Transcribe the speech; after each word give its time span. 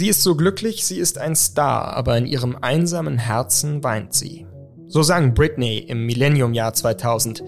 Sie 0.00 0.08
ist 0.08 0.22
so 0.22 0.34
glücklich, 0.34 0.86
sie 0.86 0.96
ist 0.96 1.18
ein 1.18 1.36
Star, 1.36 1.92
aber 1.94 2.16
in 2.16 2.24
ihrem 2.24 2.56
einsamen 2.58 3.18
Herzen 3.18 3.84
weint 3.84 4.14
sie. 4.14 4.46
So 4.86 5.02
sang 5.02 5.34
Britney 5.34 5.76
im 5.76 6.06
Millennium-Jahr 6.06 6.72
2000. 6.72 7.44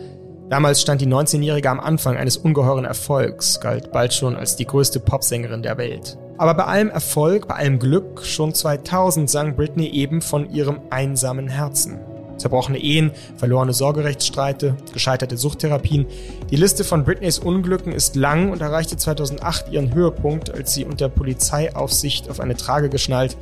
Damals 0.51 0.83
stand 0.83 1.01
die 1.01 1.07
19-Jährige 1.07 1.71
am 1.71 1.81
Anfang 1.81 2.19
eines 2.19 2.37
ungeheuren 2.37 2.85
Erfolgs, 2.85 3.59
galt 3.59 3.91
bald 3.91 4.13
schon 4.13 4.37
als 4.37 4.55
die 4.57 4.67
größte 4.67 5.01
Popsängerin 5.01 5.63
der 5.63 5.79
Welt. 5.79 6.19
Aber 6.37 6.53
bei 6.53 6.65
allem 6.65 6.91
Erfolg, 6.91 7.49
bei 7.49 7.55
allem 7.55 7.79
Glück, 7.79 8.23
schon 8.23 8.53
2000 8.53 9.31
sang 9.31 9.57
Britney 9.57 9.89
eben 9.89 10.21
von 10.21 10.51
ihrem 10.51 10.79
einsamen 10.91 11.49
Herzen. 11.49 12.01
Zerbrochene 12.43 12.79
Ehen, 12.79 13.13
verlorene 13.37 13.73
Sorgerechtsstreite, 13.73 14.77
gescheiterte 14.93 15.37
Suchttherapien. 15.37 16.07
Die 16.51 16.57
Liste 16.57 16.83
von 16.83 17.05
Britneys 17.05 17.39
Unglücken 17.39 17.93
ist 17.93 18.17
lang 18.17 18.51
und 18.51 18.61
erreichte 18.61 18.97
2008 18.97 19.71
ihren 19.71 19.95
Höhepunkt, 19.95 20.53
als 20.53 20.75
sie 20.75 20.85
unter 20.85 21.09
Polizeiaufsicht 21.09 22.29
auf 22.29 22.41
eine 22.41 22.57
Trage 22.57 22.89
geschnallt 22.89 23.37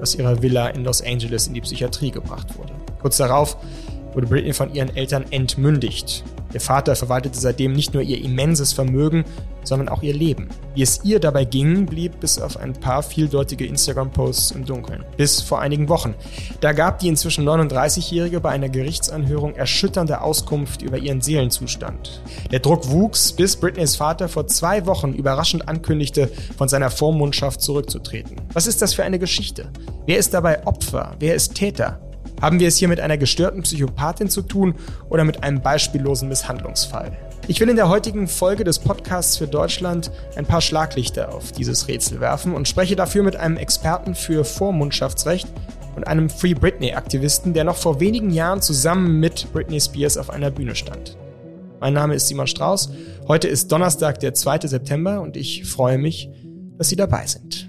aus 0.00 0.14
ihrer 0.14 0.40
Villa 0.40 0.68
in 0.68 0.84
Los 0.84 1.02
Angeles 1.02 1.48
in 1.48 1.54
die 1.54 1.60
Psychiatrie 1.60 2.12
gebracht 2.12 2.56
wurde. 2.56 2.72
Kurz 3.00 3.16
darauf 3.16 3.56
wurde 4.18 4.26
Britney 4.26 4.52
von 4.52 4.74
ihren 4.74 4.96
Eltern 4.96 5.26
entmündigt. 5.30 6.24
Ihr 6.52 6.60
Vater 6.60 6.96
verwaltete 6.96 7.38
seitdem 7.38 7.72
nicht 7.72 7.94
nur 7.94 8.02
ihr 8.02 8.20
immenses 8.20 8.72
Vermögen, 8.72 9.24
sondern 9.62 9.88
auch 9.88 10.02
ihr 10.02 10.14
Leben. 10.14 10.48
Wie 10.74 10.82
es 10.82 11.04
ihr 11.04 11.20
dabei 11.20 11.44
ging, 11.44 11.86
blieb 11.86 12.18
bis 12.18 12.40
auf 12.40 12.56
ein 12.56 12.72
paar 12.72 13.04
vieldeutige 13.04 13.64
Instagram-Posts 13.66 14.52
im 14.52 14.64
Dunkeln. 14.64 15.04
Bis 15.16 15.40
vor 15.40 15.60
einigen 15.60 15.88
Wochen. 15.88 16.16
Da 16.60 16.72
gab 16.72 16.98
die 16.98 17.06
inzwischen 17.06 17.48
39-Jährige 17.48 18.40
bei 18.40 18.50
einer 18.50 18.68
Gerichtsanhörung 18.68 19.54
erschütternde 19.54 20.20
Auskunft 20.20 20.82
über 20.82 20.98
ihren 20.98 21.20
Seelenzustand. 21.20 22.20
Der 22.50 22.58
Druck 22.58 22.90
wuchs, 22.90 23.30
bis 23.30 23.54
Britneys 23.54 23.94
Vater 23.94 24.28
vor 24.28 24.48
zwei 24.48 24.84
Wochen 24.86 25.12
überraschend 25.12 25.68
ankündigte, 25.68 26.28
von 26.56 26.68
seiner 26.68 26.90
Vormundschaft 26.90 27.60
zurückzutreten. 27.60 28.36
Was 28.52 28.66
ist 28.66 28.82
das 28.82 28.94
für 28.94 29.04
eine 29.04 29.20
Geschichte? 29.20 29.70
Wer 30.06 30.18
ist 30.18 30.34
dabei 30.34 30.66
Opfer? 30.66 31.14
Wer 31.20 31.36
ist 31.36 31.54
Täter? 31.54 32.00
Haben 32.40 32.60
wir 32.60 32.68
es 32.68 32.76
hier 32.76 32.88
mit 32.88 33.00
einer 33.00 33.18
gestörten 33.18 33.62
Psychopathin 33.62 34.28
zu 34.28 34.42
tun 34.42 34.74
oder 35.08 35.24
mit 35.24 35.42
einem 35.42 35.60
beispiellosen 35.60 36.28
Misshandlungsfall? 36.28 37.16
Ich 37.48 37.58
will 37.58 37.68
in 37.68 37.76
der 37.76 37.88
heutigen 37.88 38.28
Folge 38.28 38.62
des 38.62 38.78
Podcasts 38.78 39.36
für 39.36 39.48
Deutschland 39.48 40.12
ein 40.36 40.46
paar 40.46 40.60
Schlaglichter 40.60 41.34
auf 41.34 41.50
dieses 41.50 41.88
Rätsel 41.88 42.20
werfen 42.20 42.54
und 42.54 42.68
spreche 42.68 42.94
dafür 42.94 43.24
mit 43.24 43.34
einem 43.34 43.56
Experten 43.56 44.14
für 44.14 44.44
Vormundschaftsrecht 44.44 45.48
und 45.96 46.06
einem 46.06 46.30
Free 46.30 46.54
Britney-Aktivisten, 46.54 47.54
der 47.54 47.64
noch 47.64 47.76
vor 47.76 47.98
wenigen 47.98 48.30
Jahren 48.30 48.62
zusammen 48.62 49.18
mit 49.18 49.52
Britney 49.52 49.80
Spears 49.80 50.16
auf 50.16 50.30
einer 50.30 50.52
Bühne 50.52 50.76
stand. 50.76 51.16
Mein 51.80 51.94
Name 51.94 52.14
ist 52.14 52.28
Simon 52.28 52.46
Strauß. 52.46 52.90
Heute 53.26 53.48
ist 53.48 53.72
Donnerstag, 53.72 54.20
der 54.20 54.34
2. 54.34 54.68
September 54.68 55.20
und 55.20 55.36
ich 55.36 55.64
freue 55.64 55.98
mich, 55.98 56.30
dass 56.76 56.88
Sie 56.88 56.96
dabei 56.96 57.26
sind. 57.26 57.68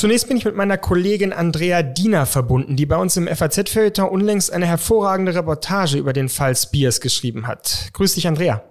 Zunächst 0.00 0.28
bin 0.28 0.38
ich 0.38 0.46
mit 0.46 0.56
meiner 0.56 0.78
Kollegin 0.78 1.34
Andrea 1.34 1.82
Diener 1.82 2.24
verbunden, 2.24 2.74
die 2.74 2.86
bei 2.86 2.96
uns 2.96 3.18
im 3.18 3.28
FAZ-Feuilleton 3.28 4.08
unlängst 4.08 4.50
eine 4.50 4.64
hervorragende 4.64 5.34
Reportage 5.34 5.98
über 5.98 6.14
den 6.14 6.30
Fall 6.30 6.56
Spears 6.56 7.02
geschrieben 7.02 7.46
hat. 7.46 7.90
Grüß 7.92 8.14
dich, 8.14 8.26
Andrea. 8.26 8.64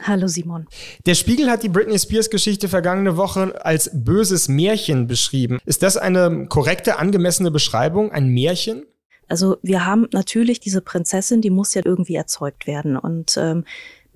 Hallo 0.00 0.28
Simon. 0.28 0.68
Der 1.04 1.16
Spiegel 1.16 1.50
hat 1.50 1.64
die 1.64 1.70
Britney 1.70 1.98
Spears 1.98 2.30
Geschichte 2.30 2.68
vergangene 2.68 3.16
Woche 3.16 3.64
als 3.64 3.90
böses 3.92 4.46
Märchen 4.46 5.08
beschrieben. 5.08 5.58
Ist 5.64 5.82
das 5.82 5.96
eine 5.96 6.46
korrekte, 6.48 6.98
angemessene 6.98 7.50
Beschreibung, 7.50 8.12
ein 8.12 8.28
Märchen? 8.28 8.84
Also 9.26 9.56
wir 9.62 9.86
haben 9.86 10.06
natürlich 10.12 10.60
diese 10.60 10.82
Prinzessin, 10.82 11.40
die 11.40 11.50
muss 11.50 11.74
ja 11.74 11.82
irgendwie 11.84 12.14
erzeugt 12.14 12.68
werden. 12.68 12.96
Und 12.96 13.36
ähm, 13.36 13.64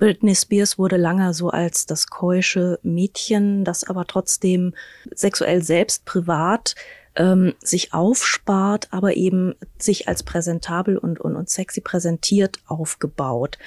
Britney 0.00 0.34
Spears 0.34 0.78
wurde 0.78 0.96
lange 0.96 1.34
so 1.34 1.50
als 1.50 1.84
das 1.84 2.06
keusche 2.06 2.80
Mädchen, 2.82 3.64
das 3.64 3.84
aber 3.84 4.06
trotzdem 4.06 4.74
sexuell 5.14 5.62
selbst 5.62 6.06
privat 6.06 6.74
ähm, 7.16 7.52
sich 7.62 7.92
aufspart, 7.92 8.88
aber 8.92 9.16
eben 9.16 9.54
sich 9.78 10.08
als 10.08 10.22
präsentabel 10.22 10.96
und, 10.96 11.20
und, 11.20 11.36
und 11.36 11.50
sexy 11.50 11.82
präsentiert 11.82 12.60
aufgebaut. 12.66 13.58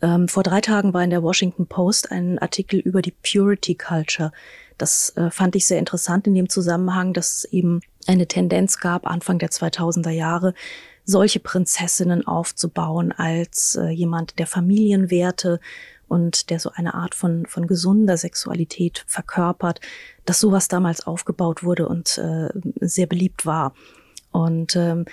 Ähm, 0.00 0.28
vor 0.28 0.44
drei 0.44 0.60
Tagen 0.60 0.94
war 0.94 1.02
in 1.02 1.10
der 1.10 1.24
Washington 1.24 1.66
Post 1.66 2.12
ein 2.12 2.38
Artikel 2.38 2.78
über 2.78 3.02
die 3.02 3.14
Purity 3.22 3.74
Culture. 3.74 4.30
Das 4.78 5.10
äh, 5.16 5.32
fand 5.32 5.56
ich 5.56 5.66
sehr 5.66 5.80
interessant 5.80 6.28
in 6.28 6.34
dem 6.34 6.48
Zusammenhang, 6.48 7.12
dass 7.12 7.38
es 7.38 7.44
eben 7.46 7.80
eine 8.06 8.28
Tendenz 8.28 8.78
gab, 8.78 9.04
Anfang 9.06 9.40
der 9.40 9.50
2000er 9.50 10.10
Jahre, 10.10 10.54
solche 11.04 11.40
Prinzessinnen 11.40 12.26
aufzubauen 12.26 13.12
als 13.12 13.76
äh, 13.76 13.88
jemand, 13.88 14.38
der 14.38 14.46
Familienwerte 14.46 15.60
und 16.08 16.50
der 16.50 16.60
so 16.60 16.70
eine 16.74 16.94
Art 16.94 17.14
von, 17.14 17.46
von 17.46 17.66
gesunder 17.66 18.16
Sexualität 18.16 19.04
verkörpert, 19.06 19.80
dass 20.24 20.40
sowas 20.40 20.68
damals 20.68 21.06
aufgebaut 21.06 21.64
wurde 21.64 21.88
und 21.88 22.18
äh, 22.18 22.48
sehr 22.80 23.06
beliebt 23.06 23.46
war. 23.46 23.74
Und 24.30 24.76
ähm, 24.76 25.06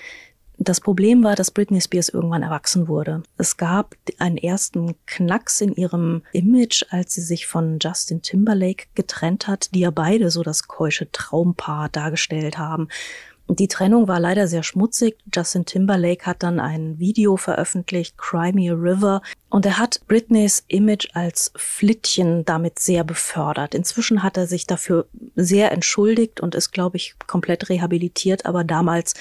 das 0.62 0.82
Problem 0.82 1.24
war, 1.24 1.38
dass 1.38 1.52
Britney 1.52 1.80
Spears 1.80 2.10
irgendwann 2.10 2.44
erwachsen 2.44 2.90
wurde. 2.90 3.24
Es 3.38 3.56
gab 3.56 3.96
einen 4.18 4.36
ersten 4.36 4.96
Knacks 5.06 5.62
in 5.62 5.74
ihrem 5.74 6.24
Image, 6.34 6.84
als 6.90 7.14
sie 7.14 7.22
sich 7.22 7.48
von 7.48 7.80
Justin 7.80 8.22
Timberlake 8.22 8.88
getrennt 8.94 9.48
hat, 9.48 9.74
die 9.74 9.80
ja 9.80 9.92
beide 9.92 10.30
so 10.30 10.44
das 10.44 10.68
keusche 10.68 11.10
Traumpaar 11.14 11.88
dargestellt 11.88 12.58
haben. 12.58 12.90
Die 13.52 13.68
Trennung 13.68 14.08
war 14.08 14.20
leider 14.20 14.48
sehr 14.48 14.62
schmutzig. 14.62 15.18
Justin 15.34 15.66
Timberlake 15.66 16.28
hat 16.28 16.44
dann 16.44 16.60
ein 16.60 17.00
Video 17.00 17.36
veröffentlicht, 17.36 18.16
Crimea 18.16 18.74
River, 18.74 19.24
und 19.50 19.66
er 19.66 19.80
hat 19.80 20.02
Britneys 20.08 20.64
Image 20.68 21.08
als 21.14 21.52
Flittchen 21.56 22.46
damit 22.46 22.78
sehr 22.78 23.04
befördert. 23.04 23.74
Inzwischen 23.74 24.22
hat 24.22 24.38
er 24.38 24.46
sich 24.46 24.68
dafür 24.68 25.08
sehr 25.36 25.72
entschuldigt 25.72 26.42
und 26.42 26.54
ist, 26.54 26.72
glaube 26.72 26.98
ich, 26.98 27.16
komplett 27.26 27.70
rehabilitiert. 27.70 28.46
Aber 28.46 28.64
damals 28.64 29.16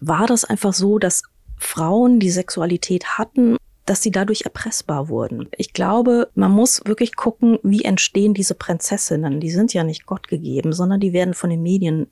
war 0.00 0.26
das 0.26 0.46
einfach 0.46 0.72
so, 0.72 0.98
dass 0.98 1.24
Frauen, 1.58 2.18
die 2.18 2.30
Sexualität 2.30 3.18
hatten, 3.18 3.58
dass 3.90 4.02
sie 4.02 4.12
dadurch 4.12 4.42
erpressbar 4.42 5.08
wurden. 5.08 5.48
Ich 5.56 5.72
glaube, 5.72 6.28
man 6.36 6.52
muss 6.52 6.80
wirklich 6.84 7.16
gucken, 7.16 7.58
wie 7.64 7.82
entstehen 7.82 8.34
diese 8.34 8.54
Prinzessinnen. 8.54 9.40
Die 9.40 9.50
sind 9.50 9.74
ja 9.74 9.82
nicht 9.82 10.06
Gott 10.06 10.28
gegeben, 10.28 10.72
sondern 10.72 11.00
die 11.00 11.12
werden 11.12 11.34
von 11.34 11.50
den 11.50 11.60
Medien 11.60 12.06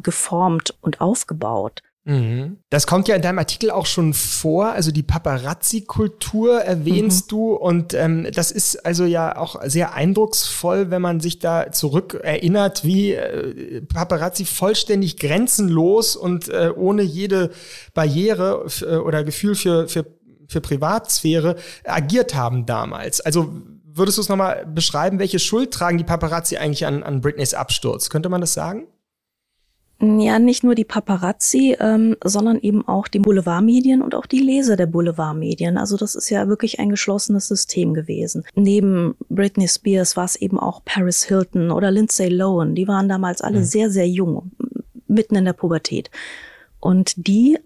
geformt 0.00 0.76
und 0.80 1.00
aufgebaut. 1.00 1.82
Mhm. 2.04 2.58
Das 2.70 2.86
kommt 2.86 3.08
ja 3.08 3.16
in 3.16 3.22
deinem 3.22 3.40
Artikel 3.40 3.72
auch 3.72 3.86
schon 3.86 4.14
vor, 4.14 4.66
also 4.66 4.92
die 4.92 5.02
Paparazzi-Kultur 5.02 6.60
erwähnst 6.60 7.26
mhm. 7.26 7.30
du 7.30 7.54
und 7.54 7.94
ähm, 7.94 8.28
das 8.32 8.52
ist 8.52 8.86
also 8.86 9.04
ja 9.04 9.36
auch 9.36 9.60
sehr 9.64 9.94
eindrucksvoll, 9.94 10.90
wenn 10.90 11.02
man 11.02 11.18
sich 11.18 11.40
da 11.40 11.72
zurück 11.72 12.20
erinnert, 12.22 12.84
wie 12.84 13.14
äh, 13.14 13.80
Paparazzi 13.80 14.44
vollständig 14.44 15.16
grenzenlos 15.16 16.14
und 16.14 16.48
äh, 16.48 16.70
ohne 16.76 17.02
jede 17.02 17.50
Barriere 17.92 18.66
äh, 18.82 18.96
oder 18.96 19.24
Gefühl 19.24 19.56
für, 19.56 19.88
für 19.88 20.04
für 20.48 20.60
Privatsphäre 20.60 21.56
agiert 21.84 22.34
haben 22.34 22.66
damals. 22.66 23.20
Also 23.20 23.54
würdest 23.84 24.18
du 24.18 24.22
es 24.22 24.28
nochmal 24.28 24.66
beschreiben, 24.66 25.18
welche 25.18 25.38
Schuld 25.38 25.72
tragen 25.72 25.98
die 25.98 26.04
Paparazzi 26.04 26.56
eigentlich 26.56 26.86
an, 26.86 27.02
an 27.02 27.20
Britneys 27.20 27.54
Absturz? 27.54 28.10
Könnte 28.10 28.28
man 28.28 28.40
das 28.40 28.54
sagen? 28.54 28.86
Ja, 30.00 30.40
nicht 30.40 30.64
nur 30.64 30.74
die 30.74 30.84
Paparazzi, 30.84 31.76
ähm, 31.78 32.16
sondern 32.22 32.58
eben 32.58 32.86
auch 32.86 33.06
die 33.06 33.20
Boulevardmedien 33.20 34.02
und 34.02 34.14
auch 34.14 34.26
die 34.26 34.40
Leser 34.40 34.76
der 34.76 34.86
Boulevardmedien. 34.86 35.78
Also 35.78 35.96
das 35.96 36.16
ist 36.16 36.30
ja 36.30 36.48
wirklich 36.48 36.80
ein 36.80 36.90
geschlossenes 36.90 37.46
System 37.46 37.94
gewesen. 37.94 38.44
Neben 38.54 39.14
Britney 39.30 39.68
Spears 39.68 40.16
war 40.16 40.24
es 40.24 40.36
eben 40.36 40.58
auch 40.58 40.84
Paris 40.84 41.24
Hilton 41.24 41.70
oder 41.70 41.92
Lindsay 41.92 42.28
Lohan. 42.28 42.74
Die 42.74 42.88
waren 42.88 43.08
damals 43.08 43.40
alle 43.40 43.60
mhm. 43.60 43.64
sehr, 43.64 43.90
sehr 43.90 44.08
jung, 44.08 44.50
mitten 45.06 45.36
in 45.36 45.44
der 45.44 45.52
Pubertät. 45.52 46.10
Und 46.80 47.14
die 47.28 47.58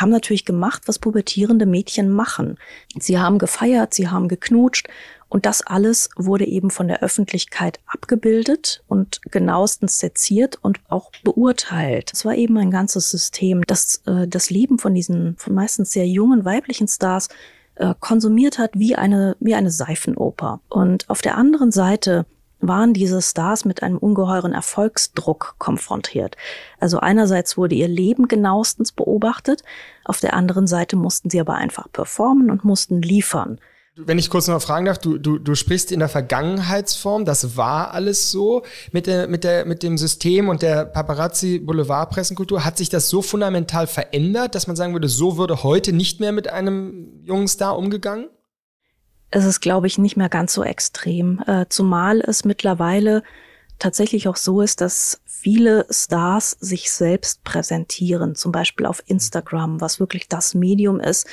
haben 0.00 0.10
natürlich 0.10 0.44
gemacht, 0.44 0.82
was 0.86 0.98
pubertierende 0.98 1.66
Mädchen 1.66 2.10
machen. 2.10 2.58
Sie 2.98 3.18
haben 3.18 3.38
gefeiert, 3.38 3.94
sie 3.94 4.08
haben 4.08 4.28
geknutscht 4.28 4.88
und 5.28 5.44
das 5.44 5.62
alles 5.62 6.08
wurde 6.16 6.46
eben 6.46 6.70
von 6.70 6.88
der 6.88 7.02
Öffentlichkeit 7.02 7.80
abgebildet 7.86 8.82
und 8.88 9.20
genauestens 9.30 9.98
seziert 9.98 10.58
und 10.62 10.80
auch 10.88 11.10
beurteilt. 11.22 12.10
Es 12.14 12.24
war 12.24 12.34
eben 12.34 12.56
ein 12.56 12.70
ganzes 12.70 13.10
System, 13.10 13.62
das 13.66 14.02
äh, 14.06 14.26
das 14.26 14.50
Leben 14.50 14.78
von 14.78 14.94
diesen 14.94 15.36
von 15.36 15.54
meistens 15.54 15.92
sehr 15.92 16.06
jungen 16.06 16.44
weiblichen 16.44 16.88
Stars 16.88 17.28
äh, 17.74 17.94
konsumiert 18.00 18.58
hat 18.58 18.72
wie 18.74 18.96
eine, 18.96 19.36
wie 19.40 19.54
eine 19.54 19.70
Seifenoper. 19.70 20.60
Und 20.68 21.08
auf 21.08 21.22
der 21.22 21.36
anderen 21.36 21.70
Seite 21.70 22.26
waren 22.60 22.92
diese 22.92 23.22
Stars 23.22 23.64
mit 23.64 23.82
einem 23.82 23.98
ungeheuren 23.98 24.52
Erfolgsdruck 24.52 25.54
konfrontiert. 25.58 26.36
Also 26.80 26.98
einerseits 26.98 27.56
wurde 27.56 27.74
ihr 27.74 27.88
Leben 27.88 28.28
genauestens 28.28 28.92
beobachtet, 28.92 29.62
auf 30.04 30.20
der 30.20 30.34
anderen 30.34 30.66
Seite 30.66 30.96
mussten 30.96 31.30
sie 31.30 31.40
aber 31.40 31.54
einfach 31.54 31.90
performen 31.92 32.50
und 32.50 32.64
mussten 32.64 33.02
liefern. 33.02 33.58
Wenn 34.00 34.18
ich 34.18 34.30
kurz 34.30 34.46
noch 34.46 34.62
fragen 34.62 34.86
darf, 34.86 34.98
du, 34.98 35.18
du, 35.18 35.38
du 35.38 35.56
sprichst 35.56 35.90
in 35.90 35.98
der 35.98 36.08
Vergangenheitsform, 36.08 37.24
das 37.24 37.56
war 37.56 37.92
alles 37.92 38.30
so 38.30 38.62
mit, 38.92 39.08
der, 39.08 39.26
mit, 39.26 39.42
der, 39.42 39.64
mit 39.64 39.82
dem 39.82 39.98
System 39.98 40.48
und 40.48 40.62
der 40.62 40.84
Paparazzi-Boulevard-Pressenkultur. 40.84 42.64
Hat 42.64 42.78
sich 42.78 42.90
das 42.90 43.08
so 43.08 43.22
fundamental 43.22 43.88
verändert, 43.88 44.54
dass 44.54 44.68
man 44.68 44.76
sagen 44.76 44.92
würde, 44.92 45.08
so 45.08 45.36
würde 45.36 45.64
heute 45.64 45.92
nicht 45.92 46.20
mehr 46.20 46.30
mit 46.30 46.48
einem 46.48 47.24
jungen 47.24 47.48
Star 47.48 47.76
umgegangen? 47.76 48.28
Es 49.30 49.44
ist, 49.44 49.60
glaube 49.60 49.86
ich, 49.86 49.98
nicht 49.98 50.16
mehr 50.16 50.28
ganz 50.28 50.54
so 50.54 50.62
extrem, 50.64 51.42
äh, 51.46 51.66
zumal 51.68 52.20
es 52.20 52.44
mittlerweile 52.44 53.22
tatsächlich 53.78 54.28
auch 54.28 54.36
so 54.36 54.60
ist, 54.60 54.80
dass 54.80 55.20
viele 55.26 55.86
Stars 55.90 56.52
sich 56.60 56.90
selbst 56.90 57.44
präsentieren, 57.44 58.34
zum 58.34 58.50
Beispiel 58.52 58.86
auf 58.86 59.02
Instagram, 59.06 59.80
was 59.80 60.00
wirklich 60.00 60.28
das 60.28 60.54
Medium 60.54 60.98
ist, 60.98 61.26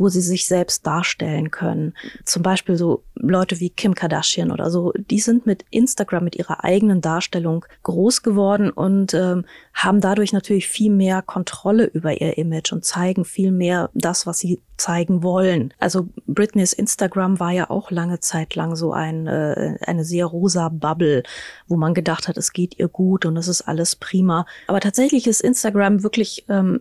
wo 0.00 0.08
sie 0.08 0.22
sich 0.22 0.46
selbst 0.46 0.86
darstellen 0.86 1.50
können. 1.50 1.92
Zum 2.24 2.42
Beispiel 2.42 2.76
so 2.76 3.04
Leute 3.14 3.60
wie 3.60 3.68
Kim 3.68 3.94
Kardashian 3.94 4.50
oder 4.50 4.70
so, 4.70 4.94
die 4.96 5.20
sind 5.20 5.44
mit 5.44 5.66
Instagram, 5.70 6.24
mit 6.24 6.36
ihrer 6.36 6.64
eigenen 6.64 7.02
Darstellung 7.02 7.66
groß 7.82 8.22
geworden 8.22 8.70
und 8.70 9.12
ähm, 9.12 9.44
haben 9.74 10.00
dadurch 10.00 10.32
natürlich 10.32 10.68
viel 10.68 10.90
mehr 10.90 11.20
Kontrolle 11.20 11.84
über 11.84 12.18
ihr 12.18 12.38
Image 12.38 12.72
und 12.72 12.82
zeigen 12.82 13.26
viel 13.26 13.52
mehr 13.52 13.90
das, 13.92 14.26
was 14.26 14.38
sie 14.38 14.62
zeigen 14.80 15.22
wollen. 15.22 15.74
Also 15.78 16.08
Britneys 16.26 16.72
Instagram 16.72 17.38
war 17.38 17.50
ja 17.50 17.68
auch 17.68 17.90
lange 17.90 18.20
Zeit 18.20 18.54
lang 18.54 18.76
so 18.76 18.92
ein, 18.92 19.26
äh, 19.26 19.76
eine 19.82 20.04
sehr 20.04 20.24
rosa 20.24 20.70
Bubble, 20.70 21.22
wo 21.68 21.76
man 21.76 21.92
gedacht 21.92 22.26
hat, 22.26 22.38
es 22.38 22.52
geht 22.52 22.78
ihr 22.78 22.88
gut 22.88 23.26
und 23.26 23.36
es 23.36 23.46
ist 23.46 23.62
alles 23.62 23.94
prima. 23.96 24.46
Aber 24.66 24.80
tatsächlich 24.80 25.26
ist 25.26 25.42
Instagram 25.42 26.02
wirklich, 26.02 26.46
ähm, 26.48 26.80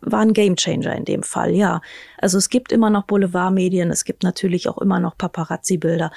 war 0.00 0.20
ein 0.20 0.32
Gamechanger 0.32 0.94
in 0.94 1.04
dem 1.04 1.24
Fall, 1.24 1.52
ja. 1.54 1.82
Also 2.18 2.38
es 2.38 2.48
gibt 2.48 2.72
immer 2.72 2.90
noch 2.90 3.04
Boulevardmedien, 3.04 3.90
es 3.90 4.04
gibt 4.04 4.22
natürlich 4.22 4.68
auch 4.68 4.78
immer 4.78 5.00
noch 5.00 5.16
Paparazzi-Bilder. 5.16 6.10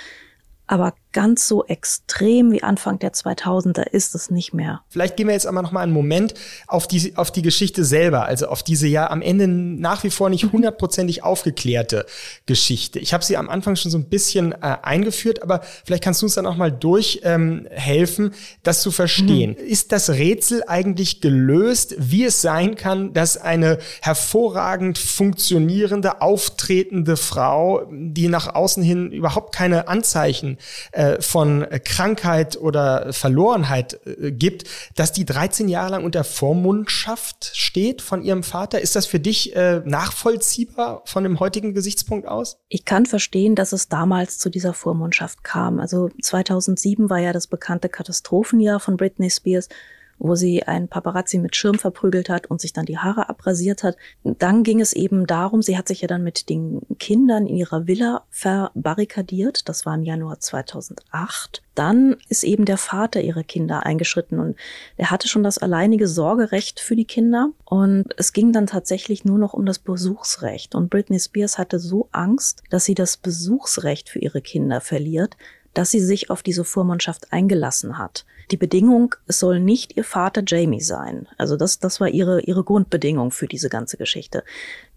Aber 0.67 0.93
ganz 1.11 1.47
so 1.47 1.65
extrem 1.65 2.51
wie 2.51 2.61
Anfang 2.61 2.99
der 2.99 3.13
2000er 3.13 3.81
ist 3.81 4.13
es 4.13 4.29
nicht 4.29 4.53
mehr. 4.53 4.81
Vielleicht 4.89 5.17
gehen 5.17 5.27
wir 5.27 5.33
jetzt 5.33 5.47
aber 5.47 5.61
noch 5.61 5.71
mal 5.71 5.81
einen 5.81 5.91
Moment 5.91 6.35
auf 6.67 6.87
die, 6.87 7.15
auf 7.15 7.31
die 7.31 7.41
Geschichte 7.41 7.83
selber, 7.83 8.25
also 8.25 8.47
auf 8.47 8.61
diese 8.61 8.87
ja 8.87 9.09
am 9.09 9.21
Ende 9.21 9.47
nach 9.47 10.03
wie 10.03 10.11
vor 10.11 10.29
nicht 10.29 10.45
mhm. 10.45 10.51
hundertprozentig 10.53 11.23
aufgeklärte 11.23 12.05
Geschichte. 12.45 12.99
Ich 12.99 13.13
habe 13.13 13.23
sie 13.23 13.37
am 13.37 13.49
Anfang 13.49 13.75
schon 13.75 13.91
so 13.91 13.97
ein 13.97 14.09
bisschen 14.09 14.51
äh, 14.51 14.77
eingeführt, 14.83 15.41
aber 15.41 15.61
vielleicht 15.83 16.03
kannst 16.03 16.21
du 16.21 16.27
uns 16.27 16.35
dann 16.35 16.45
auch 16.45 16.57
mal 16.57 16.71
durchhelfen, 16.71 18.25
ähm, 18.25 18.33
das 18.63 18.81
zu 18.81 18.91
verstehen. 18.91 19.55
Mhm. 19.59 19.65
Ist 19.65 19.91
das 19.91 20.09
Rätsel 20.09 20.63
eigentlich 20.67 21.21
gelöst, 21.21 21.95
wie 21.97 22.25
es 22.25 22.41
sein 22.41 22.75
kann, 22.75 23.13
dass 23.13 23.37
eine 23.37 23.79
hervorragend 24.01 24.97
funktionierende, 24.97 26.21
auftretende 26.21 27.17
Frau, 27.17 27.87
die 27.91 28.27
nach 28.27 28.53
außen 28.53 28.83
hin 28.83 29.11
überhaupt 29.11 29.55
keine 29.55 29.87
Anzeichen 29.87 30.57
äh, 30.99 31.21
von 31.21 31.65
Krankheit 31.85 32.57
oder 32.57 33.13
Verlorenheit 33.13 34.01
äh, 34.05 34.33
gibt, 34.33 34.65
dass 34.95 35.13
die 35.13 35.23
13 35.23 35.69
Jahre 35.69 35.91
lang 35.91 36.03
unter 36.03 36.25
Vormundschaft 36.25 37.51
steht 37.53 38.01
von 38.01 38.21
ihrem 38.21 38.43
Vater. 38.43 38.81
Ist 38.81 38.97
das 38.97 39.05
für 39.05 39.21
dich 39.21 39.55
äh, 39.55 39.81
nachvollziehbar 39.85 41.03
von 41.05 41.23
dem 41.23 41.39
heutigen 41.39 41.73
Gesichtspunkt 41.73 42.27
aus? 42.27 42.57
Ich 42.67 42.83
kann 42.83 43.05
verstehen, 43.05 43.55
dass 43.55 43.71
es 43.71 43.87
damals 43.87 44.39
zu 44.39 44.49
dieser 44.49 44.73
Vormundschaft 44.73 45.41
kam. 45.45 45.79
Also 45.79 46.09
2007 46.21 47.09
war 47.09 47.19
ja 47.19 47.31
das 47.31 47.47
bekannte 47.47 47.87
Katastrophenjahr 47.87 48.81
von 48.81 48.97
Britney 48.97 49.29
Spears 49.29 49.69
wo 50.19 50.35
sie 50.35 50.63
einen 50.63 50.89
Paparazzi 50.89 51.39
mit 51.39 51.55
Schirm 51.55 51.79
verprügelt 51.79 52.29
hat 52.29 52.47
und 52.47 52.61
sich 52.61 52.73
dann 52.73 52.85
die 52.85 52.97
Haare 52.97 53.29
abrasiert 53.29 53.83
hat. 53.83 53.95
Dann 54.23 54.63
ging 54.63 54.81
es 54.81 54.93
eben 54.93 55.25
darum, 55.25 55.61
sie 55.61 55.77
hat 55.77 55.87
sich 55.87 56.01
ja 56.01 56.07
dann 56.07 56.23
mit 56.23 56.49
den 56.49 56.81
Kindern 56.99 57.47
in 57.47 57.55
ihrer 57.55 57.87
Villa 57.87 58.23
verbarrikadiert. 58.29 59.67
Das 59.69 59.85
war 59.85 59.95
im 59.95 60.03
Januar 60.03 60.39
2008. 60.39 61.61
Dann 61.73 62.17
ist 62.27 62.43
eben 62.43 62.65
der 62.65 62.77
Vater 62.77 63.21
ihrer 63.21 63.43
Kinder 63.43 63.85
eingeschritten 63.85 64.39
und 64.39 64.57
er 64.97 65.11
hatte 65.11 65.29
schon 65.29 65.43
das 65.43 65.57
alleinige 65.57 66.07
Sorgerecht 66.07 66.81
für 66.81 66.97
die 66.97 67.05
Kinder. 67.05 67.51
Und 67.63 68.13
es 68.17 68.33
ging 68.33 68.51
dann 68.51 68.67
tatsächlich 68.67 69.23
nur 69.23 69.37
noch 69.37 69.53
um 69.53 69.65
das 69.65 69.79
Besuchsrecht. 69.79 70.75
Und 70.75 70.89
Britney 70.89 71.19
Spears 71.19 71.57
hatte 71.57 71.79
so 71.79 72.09
Angst, 72.11 72.63
dass 72.69 72.83
sie 72.83 72.95
das 72.95 73.15
Besuchsrecht 73.15 74.09
für 74.09 74.19
ihre 74.19 74.41
Kinder 74.41 74.81
verliert, 74.81 75.37
dass 75.73 75.91
sie 75.91 76.01
sich 76.01 76.29
auf 76.29 76.43
diese 76.43 76.65
Vormundschaft 76.65 77.31
eingelassen 77.31 77.97
hat. 77.97 78.25
Die 78.51 78.57
Bedingung, 78.57 79.15
es 79.27 79.39
soll 79.39 79.59
nicht 79.59 79.95
ihr 79.95 80.03
Vater 80.03 80.43
Jamie 80.45 80.81
sein. 80.81 81.27
Also 81.37 81.55
das, 81.55 81.79
das 81.79 81.99
war 81.99 82.09
ihre, 82.09 82.41
ihre 82.41 82.63
Grundbedingung 82.63 83.31
für 83.31 83.47
diese 83.47 83.69
ganze 83.69 83.97
Geschichte. 83.97 84.43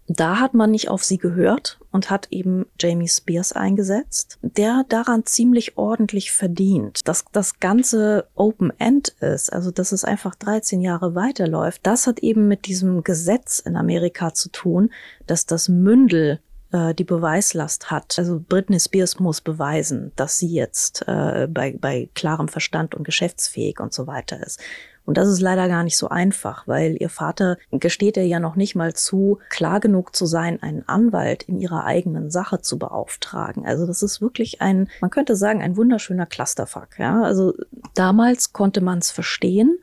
Da 0.07 0.39
hat 0.39 0.53
man 0.53 0.71
nicht 0.71 0.89
auf 0.89 1.03
sie 1.03 1.17
gehört 1.17 1.79
und 1.91 2.09
hat 2.09 2.27
eben 2.29 2.65
Jamie 2.77 3.07
Spears 3.07 3.53
eingesetzt, 3.53 4.37
der 4.41 4.83
daran 4.89 5.25
ziemlich 5.25 5.77
ordentlich 5.77 6.33
verdient. 6.33 7.07
Dass 7.07 7.23
das 7.31 7.59
Ganze 7.59 8.27
Open 8.35 8.73
End 8.79 9.09
ist, 9.21 9.53
also 9.53 9.71
dass 9.71 9.93
es 9.93 10.03
einfach 10.03 10.35
13 10.35 10.81
Jahre 10.81 11.15
weiterläuft, 11.15 11.81
das 11.85 12.05
hat 12.05 12.19
eben 12.19 12.49
mit 12.49 12.65
diesem 12.65 13.03
Gesetz 13.03 13.59
in 13.59 13.77
Amerika 13.77 14.33
zu 14.33 14.49
tun, 14.49 14.91
dass 15.25 15.45
das 15.45 15.69
Mündel 15.69 16.41
äh, 16.73 16.93
die 16.93 17.05
Beweislast 17.05 17.91
hat. 17.91 18.15
Also 18.17 18.43
Britney 18.45 18.79
Spears 18.79 19.19
muss 19.19 19.39
beweisen, 19.39 20.11
dass 20.15 20.37
sie 20.37 20.53
jetzt 20.53 21.07
äh, 21.07 21.47
bei, 21.49 21.77
bei 21.79 22.09
klarem 22.15 22.49
Verstand 22.49 22.95
und 22.95 23.03
geschäftsfähig 23.03 23.79
und 23.79 23.93
so 23.93 24.07
weiter 24.07 24.45
ist. 24.45 24.59
Und 25.05 25.17
das 25.17 25.27
ist 25.27 25.41
leider 25.41 25.67
gar 25.67 25.83
nicht 25.83 25.97
so 25.97 26.09
einfach, 26.09 26.65
weil 26.67 26.95
ihr 26.99 27.09
Vater 27.09 27.57
gesteht 27.71 28.15
ihr 28.15 28.25
ja 28.25 28.39
noch 28.39 28.55
nicht 28.55 28.73
mal 28.73 28.93
zu, 28.93 29.39
klar 29.49 29.79
genug 29.81 30.15
zu 30.15 30.25
sein, 30.25 30.63
einen 30.63 30.87
Anwalt 30.87 31.43
in 31.43 31.59
ihrer 31.59 31.83
eigenen 31.83 32.31
Sache 32.31 32.61
zu 32.61 32.79
beauftragen. 32.79 33.65
Also 33.65 33.85
das 33.85 34.01
ist 34.01 34.21
wirklich 34.21 34.61
ein, 34.61 34.89
man 35.01 35.09
könnte 35.09 35.35
sagen, 35.35 35.61
ein 35.61 35.75
wunderschöner 35.75 36.25
Clusterfuck. 36.25 36.99
Ja? 36.99 37.21
Also 37.21 37.53
damals 37.95 38.53
konnte 38.53 38.79
man 38.79 38.99
es 38.99 39.11
verstehen. 39.11 39.77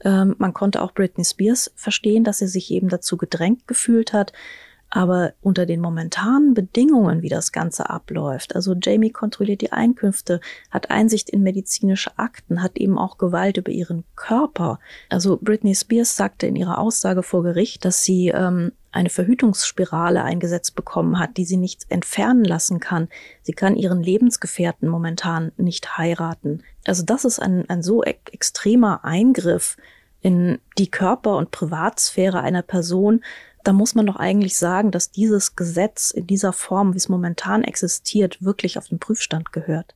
Ähm, 0.00 0.34
man 0.38 0.52
konnte 0.52 0.82
auch 0.82 0.92
Britney 0.92 1.24
Spears 1.24 1.72
verstehen, 1.76 2.24
dass 2.24 2.38
sie 2.38 2.48
sich 2.48 2.72
eben 2.72 2.88
dazu 2.88 3.16
gedrängt 3.16 3.68
gefühlt 3.68 4.12
hat. 4.12 4.32
Aber 4.94 5.32
unter 5.42 5.66
den 5.66 5.80
momentanen 5.80 6.54
Bedingungen, 6.54 7.22
wie 7.22 7.28
das 7.28 7.50
Ganze 7.50 7.90
abläuft, 7.90 8.54
also 8.54 8.76
Jamie 8.80 9.10
kontrolliert 9.10 9.60
die 9.60 9.72
Einkünfte, 9.72 10.40
hat 10.70 10.88
Einsicht 10.92 11.30
in 11.30 11.42
medizinische 11.42 12.16
Akten, 12.16 12.62
hat 12.62 12.78
eben 12.78 12.96
auch 12.96 13.18
Gewalt 13.18 13.56
über 13.56 13.72
ihren 13.72 14.04
Körper. 14.14 14.78
Also 15.10 15.36
Britney 15.42 15.74
Spears 15.74 16.16
sagte 16.16 16.46
in 16.46 16.54
ihrer 16.54 16.78
Aussage 16.78 17.24
vor 17.24 17.42
Gericht, 17.42 17.84
dass 17.84 18.04
sie 18.04 18.28
ähm, 18.28 18.70
eine 18.92 19.10
Verhütungsspirale 19.10 20.22
eingesetzt 20.22 20.76
bekommen 20.76 21.18
hat, 21.18 21.38
die 21.38 21.44
sie 21.44 21.56
nicht 21.56 21.86
entfernen 21.88 22.44
lassen 22.44 22.78
kann. 22.78 23.08
Sie 23.42 23.52
kann 23.52 23.74
ihren 23.74 24.00
Lebensgefährten 24.00 24.88
momentan 24.88 25.50
nicht 25.56 25.98
heiraten. 25.98 26.62
Also 26.86 27.02
das 27.02 27.24
ist 27.24 27.40
ein, 27.40 27.68
ein 27.68 27.82
so 27.82 28.04
e 28.04 28.14
extremer 28.30 29.04
Eingriff 29.04 29.76
in 30.20 30.60
die 30.78 30.90
Körper- 30.90 31.36
und 31.36 31.50
Privatsphäre 31.50 32.40
einer 32.40 32.62
Person, 32.62 33.24
da 33.64 33.72
muss 33.72 33.94
man 33.94 34.06
doch 34.06 34.16
eigentlich 34.16 34.56
sagen, 34.56 34.90
dass 34.90 35.10
dieses 35.10 35.56
Gesetz 35.56 36.10
in 36.10 36.26
dieser 36.26 36.52
Form, 36.52 36.92
wie 36.92 36.98
es 36.98 37.08
momentan 37.08 37.64
existiert, 37.64 38.42
wirklich 38.42 38.78
auf 38.78 38.88
den 38.88 38.98
Prüfstand 38.98 39.52
gehört. 39.52 39.94